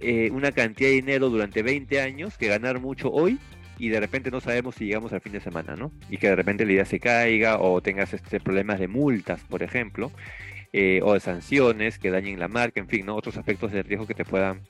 eh, 0.01 0.31
una 0.33 0.53
cantidad 0.53 0.89
de 0.89 0.95
dinero 0.95 1.29
durante 1.29 1.63
20 1.63 2.01
años 2.01 2.39
que 2.39 2.49
ganar 2.49 2.81
mucho 2.81 3.11
hoy 3.11 3.39
y 3.79 3.89
de 3.89 4.01
repente 4.01 4.31
no 4.31 4.41
sabemos 4.41 4.75
si 4.75 4.87
llegamos 4.87 5.13
al 5.13 5.21
fin 5.21 5.33
de 5.33 5.41
semana, 5.41 5.75
¿no? 5.77 5.91
Y 6.11 6.19
que 6.19 6.29
de 6.29 6.37
repente 6.37 6.67
la 6.67 6.73
idea 6.73 6.85
se 6.85 7.01
caiga 7.01 7.59
o 7.61 7.81
tengas 7.81 8.13
este 8.13 8.41
problemas 8.41 8.79
de 8.79 8.89
multas, 8.89 9.41
por 9.49 9.63
ejemplo, 9.63 10.13
eh, 10.73 11.01
o 11.03 11.15
de 11.15 11.21
sanciones 11.21 11.99
que 11.99 12.11
dañen 12.11 12.39
la 12.39 12.49
marca, 12.49 12.81
en 12.81 12.89
fin, 12.89 13.07
¿no? 13.07 13.17
Otros 13.17 13.37
aspectos 13.37 13.73
de 13.73 13.83
riesgo 13.83 14.07
que 14.07 14.15
te 14.15 14.25
puedan 14.25 14.61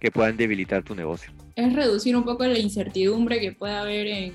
que 0.00 0.10
puedan 0.10 0.36
debilitar 0.36 0.82
tu 0.82 0.94
negocio. 0.94 1.32
Es 1.56 1.72
reducir 1.74 2.16
un 2.16 2.24
poco 2.24 2.44
la 2.44 2.58
incertidumbre 2.58 3.40
que 3.40 3.52
pueda 3.52 3.80
haber 3.80 4.06
en, 4.06 4.32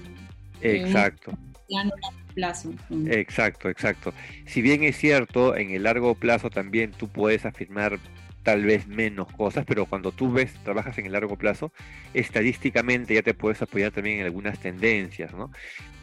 exacto. 0.61 1.31
En 1.69 1.89
largo 1.89 1.95
plazo. 2.33 2.73
Exacto, 3.07 3.69
exacto. 3.69 4.13
Si 4.45 4.61
bien 4.61 4.83
es 4.83 4.97
cierto, 4.97 5.55
en 5.55 5.71
el 5.71 5.83
largo 5.83 6.15
plazo 6.15 6.49
también 6.49 6.91
tú 6.91 7.07
puedes 7.07 7.45
afirmar 7.45 7.99
tal 8.43 8.63
vez 8.63 8.88
menos 8.88 9.32
cosas, 9.32 9.65
pero 9.65 9.86
cuando 9.86 10.12
tú 10.12 10.32
ves, 10.32 10.53
trabajas 10.63 10.97
en 10.97 11.06
el 11.06 11.13
largo 11.13 11.38
plazo, 11.38 11.71
estadísticamente 12.13 13.13
ya 13.13 13.21
te 13.21 13.34
puedes 13.34 13.62
apoyar 13.62 13.91
también 13.91 14.19
en 14.19 14.25
algunas 14.25 14.60
tendencias, 14.60 15.34
¿no? 15.34 15.49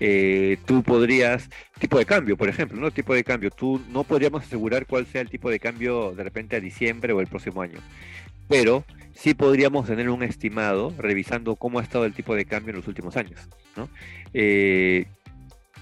Eh, 0.01 0.57
tú 0.65 0.83
podrías, 0.83 1.49
tipo 1.79 1.99
de 1.99 2.07
cambio, 2.07 2.37
por 2.37 2.49
ejemplo, 2.49 2.81
¿no? 2.81 2.91
Tipo 2.91 3.15
de 3.15 3.23
cambio, 3.23 3.51
tú 3.51 3.81
no 3.91 4.05
podríamos 4.05 4.43
asegurar 4.43 4.87
cuál 4.87 5.07
sea 5.07 5.21
el 5.21 5.29
tipo 5.29 5.51
de 5.51 5.61
cambio 5.61 6.13
de 6.13 6.25
repente 6.25 6.57
a 6.57 6.61
diciembre 6.61 7.13
o 7.13 7.21
el 7.21 7.27
próximo 7.27 7.61
año, 7.61 7.79
pero 8.49 8.85
sí 9.13 9.35
podríamos 9.35 9.87
tener 9.87 10.09
un 10.09 10.23
estimado 10.23 10.95
revisando 10.99 11.57
cómo 11.57 11.79
ha 11.79 11.83
estado 11.83 12.07
el 12.07 12.15
tipo 12.15 12.35
de 12.35 12.47
cambio 12.47 12.71
en 12.71 12.77
los 12.77 12.89
últimos 12.89 13.17
años, 13.17 13.49
¿no? 13.77 13.89
Eh, 14.33 15.07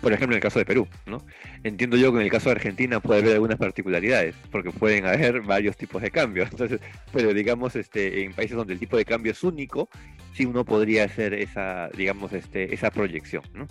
por 0.00 0.12
ejemplo, 0.12 0.34
en 0.34 0.38
el 0.38 0.42
caso 0.42 0.58
de 0.58 0.64
Perú, 0.64 0.86
¿no? 1.06 1.24
Entiendo 1.64 1.96
yo 1.96 2.12
que 2.12 2.18
en 2.18 2.24
el 2.24 2.30
caso 2.30 2.48
de 2.48 2.56
Argentina 2.56 3.00
puede 3.00 3.20
haber 3.20 3.34
algunas 3.34 3.58
particularidades, 3.58 4.34
porque 4.50 4.70
pueden 4.70 5.06
haber 5.06 5.40
varios 5.42 5.76
tipos 5.76 6.00
de 6.02 6.10
cambios. 6.10 6.48
Entonces, 6.52 6.80
pero 7.12 7.34
digamos, 7.34 7.76
este, 7.76 8.22
en 8.22 8.32
países 8.32 8.56
donde 8.56 8.74
el 8.74 8.78
tipo 8.78 8.96
de 8.96 9.04
cambio 9.04 9.32
es 9.32 9.42
único, 9.42 9.88
sí 10.34 10.46
uno 10.46 10.64
podría 10.64 11.04
hacer 11.04 11.34
esa, 11.34 11.88
digamos, 11.96 12.32
este, 12.32 12.72
esa 12.72 12.90
proyección, 12.90 13.42
¿no? 13.54 13.66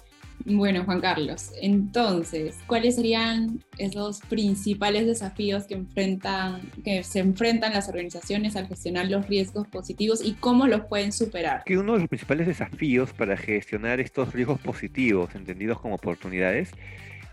Bueno, 0.45 0.85
Juan 0.85 1.01
Carlos, 1.01 1.51
entonces, 1.61 2.57
¿cuáles 2.67 2.95
serían 2.95 3.63
esos 3.77 4.21
principales 4.21 5.05
desafíos 5.05 5.65
que, 5.65 5.73
enfrentan, 5.73 6.61
que 6.85 7.03
se 7.03 7.19
enfrentan 7.19 7.73
las 7.73 7.89
organizaciones 7.89 8.55
al 8.55 8.67
gestionar 8.67 9.07
los 9.07 9.27
riesgos 9.27 9.67
positivos 9.67 10.23
y 10.23 10.33
cómo 10.33 10.67
los 10.67 10.85
pueden 10.85 11.11
superar? 11.11 11.63
Que 11.65 11.77
uno 11.77 11.93
de 11.93 11.99
los 11.99 12.07
principales 12.07 12.47
desafíos 12.47 13.11
para 13.13 13.35
gestionar 13.35 13.99
estos 13.99 14.33
riesgos 14.33 14.59
positivos, 14.61 15.35
entendidos 15.35 15.81
como 15.81 15.95
oportunidades, 15.95 16.71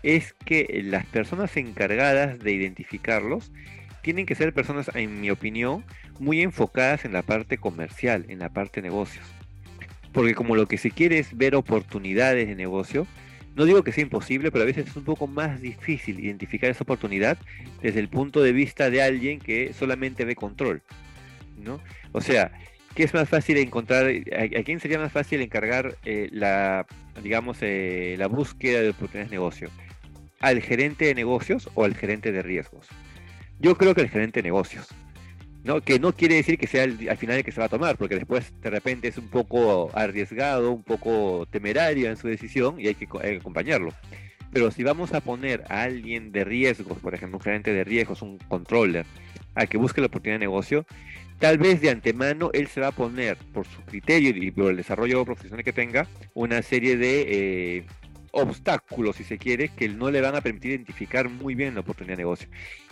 es 0.03 0.33
que 0.33 0.81
las 0.83 1.05
personas 1.05 1.55
encargadas 1.57 2.39
de 2.39 2.51
identificarlos 2.51 3.51
tienen 4.01 4.25
que 4.25 4.35
ser 4.35 4.53
personas, 4.53 4.91
en 4.93 5.21
mi 5.21 5.31
opinión, 5.31 5.83
muy 6.19 6.41
enfocadas 6.41 7.05
en 7.05 7.13
la 7.13 7.21
parte 7.21 7.57
comercial, 7.57 8.25
en 8.27 8.39
la 8.39 8.49
parte 8.49 8.81
negocios 8.81 9.25
porque 10.15 10.33
como 10.33 10.55
lo 10.55 10.65
que 10.65 10.77
se 10.77 10.91
quiere 10.91 11.19
es 11.19 11.35
ver 11.35 11.55
oportunidades 11.55 12.47
de 12.47 12.55
negocio, 12.55 13.05
no 13.53 13.65
digo 13.65 13.83
que 13.83 13.91
sea 13.91 14.03
imposible, 14.03 14.49
pero 14.49 14.63
a 14.63 14.65
veces 14.65 14.87
es 14.87 14.95
un 14.95 15.03
poco 15.03 15.27
más 15.27 15.59
difícil 15.59 16.21
identificar 16.21 16.69
esa 16.69 16.83
oportunidad 16.83 17.37
desde 17.81 17.99
el 17.99 18.07
punto 18.07 18.41
de 18.41 18.53
vista 18.53 18.89
de 18.89 19.01
alguien 19.01 19.39
que 19.39 19.73
solamente 19.73 20.23
ve 20.23 20.35
control, 20.35 20.81
¿no? 21.57 21.81
O 22.13 22.21
sea, 22.21 22.53
¿qué 22.95 23.03
es 23.03 23.13
más 23.13 23.27
fácil 23.27 23.57
encontrar? 23.57 24.05
¿A, 24.07 24.63
quién 24.63 24.79
sería 24.79 24.99
más 24.99 25.11
fácil 25.11 25.41
encargar 25.41 25.97
eh, 26.05 26.29
la, 26.31 26.85
digamos, 27.21 27.57
eh, 27.59 28.15
la 28.17 28.27
búsqueda 28.27 28.81
de 28.81 28.91
oportunidades 28.91 29.31
de 29.31 29.35
negocio? 29.35 29.69
¿Al 30.39 30.61
gerente 30.61 31.05
de 31.05 31.15
negocios 31.15 31.69
o 31.73 31.83
al 31.83 31.93
gerente 31.93 32.31
de 32.31 32.41
riesgos? 32.41 32.87
Yo 33.59 33.75
creo 33.75 33.93
que 33.93 34.01
el 34.01 34.09
gerente 34.09 34.39
de 34.39 34.43
negocios. 34.43 34.87
¿No? 35.65 35.81
Que 35.81 35.99
no 35.99 36.13
quiere 36.13 36.35
decir 36.35 36.59
que 36.59 36.67
sea 36.67 36.83
al 36.83 37.17
final 37.17 37.37
el 37.37 37.43
que 37.43 37.51
se 37.51 37.59
va 37.59 37.65
a 37.65 37.69
tomar, 37.69 37.97
porque 37.97 38.15
después 38.15 38.53
de 38.61 38.69
repente 38.69 39.07
es 39.07 39.17
un 39.17 39.27
poco 39.27 39.89
arriesgado, 39.95 40.71
un 40.71 40.83
poco 40.83 41.47
temerario 41.49 42.07
en 42.07 42.17
su 42.17 42.27
decisión 42.27 42.79
y 42.79 42.87
hay 42.87 42.93
que, 42.93 43.07
acompañarlo. 43.39 43.91
Pero 44.53 44.69
si 44.69 44.83
vamos 44.83 45.13
a 45.13 45.21
poner 45.21 45.63
a 45.67 45.81
alguien 45.81 46.31
de 46.31 46.43
riesgos, 46.43 46.99
por 46.99 47.15
ejemplo, 47.15 47.39
un 47.39 47.43
gerente 47.43 47.73
de 47.73 47.83
riesgos, 47.83 48.21
un 48.21 48.37
controller, 48.37 49.07
a 49.55 49.65
que 49.65 49.77
busque 49.77 50.01
la 50.01 50.07
oportunidad 50.07 50.35
de 50.35 50.45
negocio, 50.45 50.85
tal 51.39 51.57
vez 51.57 51.81
de 51.81 51.89
antemano 51.89 52.51
él 52.53 52.67
se 52.67 52.79
va 52.79 52.89
a 52.89 52.91
poner, 52.91 53.35
por 53.51 53.65
su 53.65 53.81
criterio 53.81 54.29
y 54.29 54.51
por 54.51 54.69
el 54.69 54.77
desarrollo 54.77 55.25
profesional 55.25 55.63
que 55.63 55.73
tenga, 55.73 56.07
una 56.35 56.61
serie 56.61 56.95
de 56.95 57.77
eh, 57.77 57.85
obstáculos, 58.29 59.15
si 59.15 59.23
se 59.23 59.39
quiere, 59.39 59.69
que 59.69 59.89
no 59.89 60.11
le 60.11 60.21
van 60.21 60.35
a 60.35 60.41
permitir 60.41 60.71
identificar 60.71 61.27
muy 61.27 61.55
bien 61.55 61.73
la 61.73 61.79
oportunidad 61.79 62.17
de 62.17 62.21
negocio. 62.21 62.49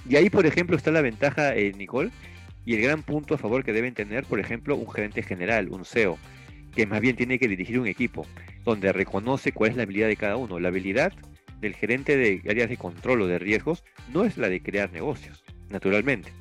Y 0.10 0.16
ahí, 0.16 0.32
por 0.32 0.48
ejemplo, 0.48 0.76
está 0.76 0.90
la 0.90 1.02
ventaja, 1.02 1.56
eh, 1.56 1.72
Nicole, 1.78 2.10
y 2.66 2.76
el 2.76 2.82
gran 2.82 3.04
punto 3.04 3.36
a 3.36 3.38
favor 3.38 3.64
que 3.64 3.74
deben 3.74 3.94
tener, 3.94 4.24
por 4.26 4.40
ejemplo, 4.40 4.76
un 4.76 4.90
gerente 4.90 5.24
general, 5.24 5.70
un 5.70 5.86
CEO, 5.86 6.18
que 6.76 6.86
más 6.86 7.02
bien 7.02 7.16
tiene 7.16 7.40
que 7.40 7.48
dirigir 7.48 7.80
un 7.80 7.88
equipo, 7.88 8.26
donde 8.64 8.92
reconoce 8.94 9.52
cuál 9.52 9.72
es 9.72 9.78
la 9.78 9.84
habilidad 9.84 10.08
de 10.08 10.16
cada 10.16 10.38
uno. 10.38 10.60
La 10.60 10.70
habilidad 10.70 11.14
del 11.60 11.76
gerente 11.76 12.18
de 12.18 12.42
áreas 12.50 12.70
de 12.70 12.78
control 12.78 13.22
o 13.22 13.28
de 13.28 13.40
riesgos 13.40 13.84
no 14.14 14.24
es 14.26 14.38
la 14.38 14.50
de 14.50 14.62
crear 14.62 14.92
negocios, 14.92 15.44
naturalmente. 15.70 16.32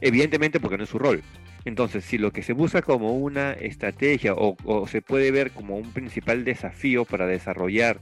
Evidentemente 0.00 0.60
porque 0.60 0.78
no 0.78 0.84
es 0.84 0.90
su 0.90 0.98
rol. 0.98 1.22
Entonces, 1.64 2.04
si 2.04 2.18
lo 2.18 2.30
que 2.30 2.42
se 2.42 2.52
busca 2.52 2.82
como 2.82 3.16
una 3.16 3.52
estrategia 3.52 4.34
o, 4.34 4.56
o 4.64 4.86
se 4.86 5.00
puede 5.00 5.30
ver 5.30 5.50
como 5.50 5.76
un 5.76 5.92
principal 5.92 6.44
desafío 6.44 7.04
para 7.04 7.26
desarrollar 7.26 8.00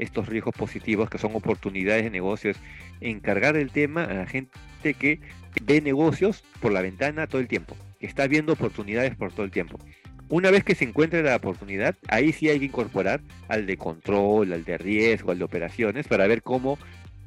estos 0.00 0.28
riesgos 0.28 0.54
positivos, 0.54 1.08
que 1.08 1.18
son 1.18 1.34
oportunidades 1.34 2.04
de 2.04 2.10
negocios, 2.10 2.56
encargar 3.00 3.56
el 3.56 3.70
tema 3.70 4.04
a 4.04 4.14
la 4.14 4.26
gente 4.26 4.50
que 4.98 5.20
ve 5.62 5.80
negocios 5.80 6.42
por 6.60 6.72
la 6.72 6.82
ventana 6.82 7.26
todo 7.26 7.40
el 7.40 7.48
tiempo, 7.48 7.76
que 8.00 8.06
está 8.06 8.26
viendo 8.26 8.54
oportunidades 8.54 9.14
por 9.14 9.32
todo 9.32 9.44
el 9.44 9.50
tiempo. 9.50 9.78
Una 10.28 10.50
vez 10.50 10.64
que 10.64 10.74
se 10.74 10.84
encuentre 10.84 11.22
la 11.22 11.36
oportunidad, 11.36 11.96
ahí 12.08 12.32
sí 12.32 12.48
hay 12.48 12.60
que 12.60 12.64
incorporar 12.66 13.20
al 13.48 13.66
de 13.66 13.76
control, 13.76 14.52
al 14.52 14.64
de 14.64 14.78
riesgo, 14.78 15.32
al 15.32 15.38
de 15.38 15.44
operaciones, 15.44 16.06
para 16.06 16.26
ver 16.26 16.42
cómo 16.42 16.78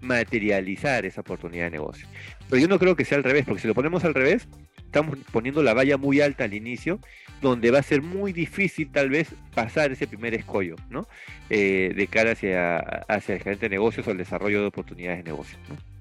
materializar 0.01 1.05
esa 1.05 1.21
oportunidad 1.21 1.65
de 1.65 1.71
negocio. 1.71 2.07
Pero 2.49 2.61
yo 2.61 2.67
no 2.67 2.79
creo 2.79 2.95
que 2.95 3.05
sea 3.05 3.17
al 3.17 3.23
revés, 3.23 3.45
porque 3.45 3.61
si 3.61 3.67
lo 3.67 3.75
ponemos 3.75 4.03
al 4.03 4.13
revés, 4.13 4.47
estamos 4.77 5.17
poniendo 5.31 5.63
la 5.63 5.73
valla 5.73 5.97
muy 5.97 6.21
alta 6.21 6.45
al 6.45 6.53
inicio, 6.53 6.99
donde 7.43 7.69
va 7.69 7.79
a 7.79 7.83
ser 7.83 8.01
muy 8.01 8.33
difícil 8.33 8.89
tal 8.91 9.09
vez 9.09 9.35
pasar 9.53 9.91
ese 9.91 10.07
primer 10.07 10.33
escollo, 10.33 10.75
¿no? 10.89 11.05
Eh, 11.49 11.93
de 11.95 12.07
cara 12.07 12.31
hacia, 12.31 12.77
hacia 12.77 13.35
el 13.35 13.43
gerente 13.43 13.65
de 13.67 13.75
negocios 13.75 14.07
o 14.07 14.11
el 14.11 14.17
desarrollo 14.17 14.61
de 14.61 14.67
oportunidades 14.67 15.23
de 15.23 15.31
negocio. 15.31 15.57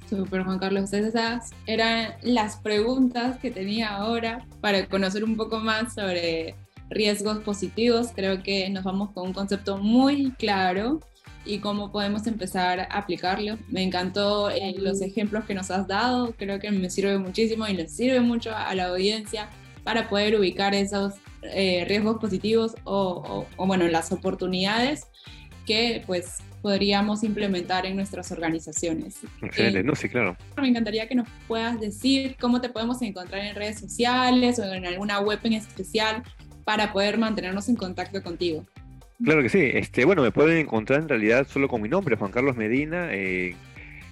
Super 0.09 0.45
Juan 0.45 0.59
Carlos, 0.59 0.93
esas 0.93 1.51
eran 1.67 2.15
las 2.23 2.57
preguntas 2.57 3.39
que 3.39 3.51
tenía 3.51 3.91
ahora 3.91 4.47
para 4.61 4.87
conocer 4.87 5.25
un 5.25 5.37
poco 5.37 5.59
más 5.59 5.95
sobre 5.95 6.55
riesgos 6.91 7.39
positivos. 7.39 8.09
Creo 8.15 8.43
que 8.43 8.71
nos 8.71 8.85
vamos 8.85 9.11
con 9.11 9.27
un 9.27 9.33
concepto 9.33 9.79
muy 9.79 10.31
claro 10.33 11.01
y 11.45 11.59
cómo 11.59 11.91
podemos 11.91 12.27
empezar 12.27 12.81
a 12.81 12.85
aplicarlo. 12.85 13.59
Me 13.69 13.83
encantó 13.83 14.51
eh, 14.51 14.75
los 14.79 15.01
ejemplos 15.01 15.45
que 15.45 15.55
nos 15.55 15.71
has 15.71 15.89
dado, 15.89 16.35
creo 16.39 16.61
que 16.61 16.71
me 16.71 16.89
sirve 16.89 17.19
muchísimo 17.19 17.67
y 17.67 17.75
les 17.75 17.93
sirve 17.97 18.21
mucho 18.21 18.55
a 18.55 18.73
la 18.75 18.89
audiencia 18.89 19.49
para 19.83 20.09
poder 20.09 20.39
ubicar 20.39 20.75
esos 20.75 21.15
eh, 21.43 21.85
riesgos 21.89 22.19
positivos 22.19 22.75
o, 22.85 23.47
o, 23.57 23.67
bueno, 23.67 23.87
las 23.89 24.13
oportunidades 24.13 25.07
que 25.67 26.03
pues 26.07 26.39
podríamos 26.63 27.25
implementar 27.25 27.87
en 27.87 27.97
nuestras 27.97 28.31
organizaciones. 28.31 29.19
Excelente, 29.43 29.81
eh, 29.81 29.83
no, 29.83 29.95
sí, 29.97 30.09
claro. 30.09 30.37
Me 30.57 30.69
encantaría 30.69 31.09
que 31.09 31.17
nos 31.17 31.29
puedas 31.49 31.81
decir 31.81 32.37
cómo 32.41 32.61
te 32.61 32.69
podemos 32.69 33.03
encontrar 33.03 33.45
en 33.45 33.57
redes 33.57 33.81
sociales 33.81 34.59
o 34.61 34.73
en 34.73 34.87
alguna 34.87 35.21
web 35.21 35.41
en 35.43 35.55
especial 35.55 36.23
para 36.65 36.93
poder 36.93 37.19
mantenernos 37.19 37.69
en 37.69 37.77
contacto 37.77 38.23
contigo. 38.23 38.65
Claro 39.25 39.43
que 39.43 39.49
sí. 39.49 39.71
Este, 39.75 40.05
bueno, 40.05 40.23
me 40.23 40.31
pueden 40.31 40.59
encontrar 40.59 41.01
en 41.01 41.09
realidad 41.09 41.47
solo 41.49 41.69
con 41.69 41.83
mi 41.83 41.89
nombre, 41.89 42.17
Juan 42.17 42.31
Carlos 42.31 42.57
Medina, 42.57 43.09
eh, 43.13 43.55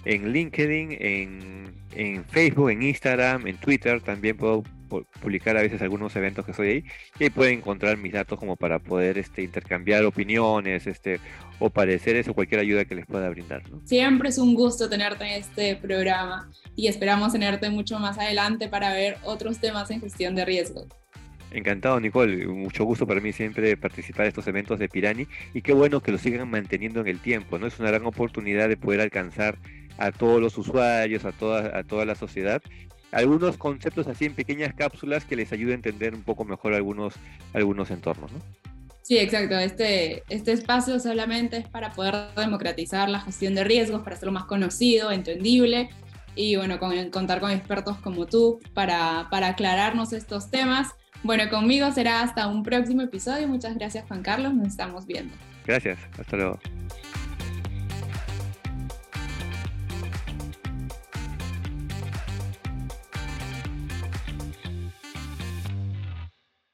en 0.05 0.31
LinkedIn, 0.31 0.97
en, 0.99 1.73
en, 1.95 2.25
Facebook, 2.25 2.69
en 2.69 2.81
Instagram, 2.81 3.47
en 3.47 3.57
Twitter. 3.57 4.01
También 4.01 4.37
puedo 4.37 4.63
publicar 5.21 5.57
a 5.57 5.61
veces 5.61 5.81
algunos 5.81 6.15
eventos 6.15 6.45
que 6.45 6.53
soy 6.53 6.67
ahí 6.67 6.85
y 7.19 7.23
ahí 7.23 7.29
pueden 7.29 7.59
encontrar 7.59 7.97
mis 7.97 8.13
datos 8.13 8.37
como 8.37 8.55
para 8.55 8.79
poder 8.79 9.17
este, 9.17 9.43
intercambiar 9.43 10.03
opiniones 10.03 10.87
este, 10.87 11.19
o 11.59 11.69
pareceres 11.69 12.27
o 12.27 12.33
cualquier 12.33 12.61
ayuda 12.61 12.85
que 12.85 12.95
les 12.95 13.05
pueda 13.05 13.29
brindar. 13.29 13.63
Siempre 13.85 14.29
es 14.29 14.37
un 14.37 14.53
gusto 14.53 14.89
tenerte 14.89 15.23
en 15.25 15.41
este 15.41 15.75
programa 15.75 16.49
y 16.75 16.87
esperamos 16.87 17.33
tenerte 17.33 17.69
mucho 17.69 17.99
más 17.99 18.17
adelante 18.17 18.67
para 18.67 18.93
ver 18.93 19.17
otros 19.23 19.59
temas 19.59 19.89
en 19.91 20.01
gestión 20.01 20.35
de 20.35 20.45
riesgo. 20.45 20.85
Encantado, 21.51 21.99
Nicole. 21.99 22.47
Mucho 22.47 22.85
gusto 22.85 23.05
para 23.05 23.19
mí 23.19 23.33
siempre 23.33 23.75
participar 23.75 24.23
de 24.23 24.29
estos 24.29 24.47
eventos 24.47 24.79
de 24.79 24.87
Pirani 24.87 25.27
y 25.53 25.61
qué 25.61 25.73
bueno 25.73 26.01
que 26.01 26.11
lo 26.11 26.17
sigan 26.17 26.49
manteniendo 26.49 27.01
en 27.01 27.07
el 27.07 27.19
tiempo, 27.19 27.59
¿no? 27.59 27.67
Es 27.67 27.79
una 27.79 27.89
gran 27.91 28.05
oportunidad 28.05 28.69
de 28.69 28.77
poder 28.77 29.01
alcanzar 29.01 29.57
a 29.97 30.11
todos 30.11 30.41
los 30.41 30.57
usuarios, 30.57 31.25
a 31.25 31.31
toda, 31.33 31.77
a 31.77 31.83
toda 31.83 32.05
la 32.05 32.15
sociedad. 32.15 32.61
Algunos 33.11 33.57
conceptos 33.57 34.07
así 34.07 34.25
en 34.25 34.35
pequeñas 34.35 34.73
cápsulas 34.73 35.25
que 35.25 35.35
les 35.35 35.51
ayude 35.51 35.73
a 35.73 35.75
entender 35.75 36.13
un 36.13 36.23
poco 36.23 36.45
mejor 36.45 36.73
algunos, 36.73 37.15
algunos 37.53 37.91
entornos, 37.91 38.31
¿no? 38.31 38.39
Sí, 39.01 39.17
exacto. 39.17 39.57
Este, 39.57 40.23
este 40.29 40.53
espacio 40.53 40.99
solamente 40.99 41.57
es 41.57 41.67
para 41.67 41.91
poder 41.91 42.15
democratizar 42.35 43.09
la 43.09 43.19
gestión 43.19 43.55
de 43.55 43.63
riesgos, 43.63 44.03
para 44.03 44.15
hacerlo 44.15 44.31
más 44.31 44.45
conocido, 44.45 45.11
entendible 45.11 45.89
y 46.35 46.55
bueno, 46.55 46.79
con, 46.79 47.09
contar 47.09 47.41
con 47.41 47.51
expertos 47.51 47.97
como 47.97 48.25
tú 48.25 48.59
para, 48.73 49.27
para 49.29 49.47
aclararnos 49.47 50.13
estos 50.13 50.49
temas 50.49 50.95
bueno, 51.23 51.49
conmigo 51.49 51.91
será 51.91 52.21
hasta 52.21 52.47
un 52.47 52.63
próximo 52.63 53.03
episodio. 53.03 53.47
Muchas 53.47 53.75
gracias 53.75 54.05
Juan 54.07 54.23
Carlos, 54.23 54.53
nos 54.53 54.67
estamos 54.67 55.05
viendo. 55.05 55.33
Gracias, 55.65 55.99
hasta 56.17 56.35
luego. 56.35 56.59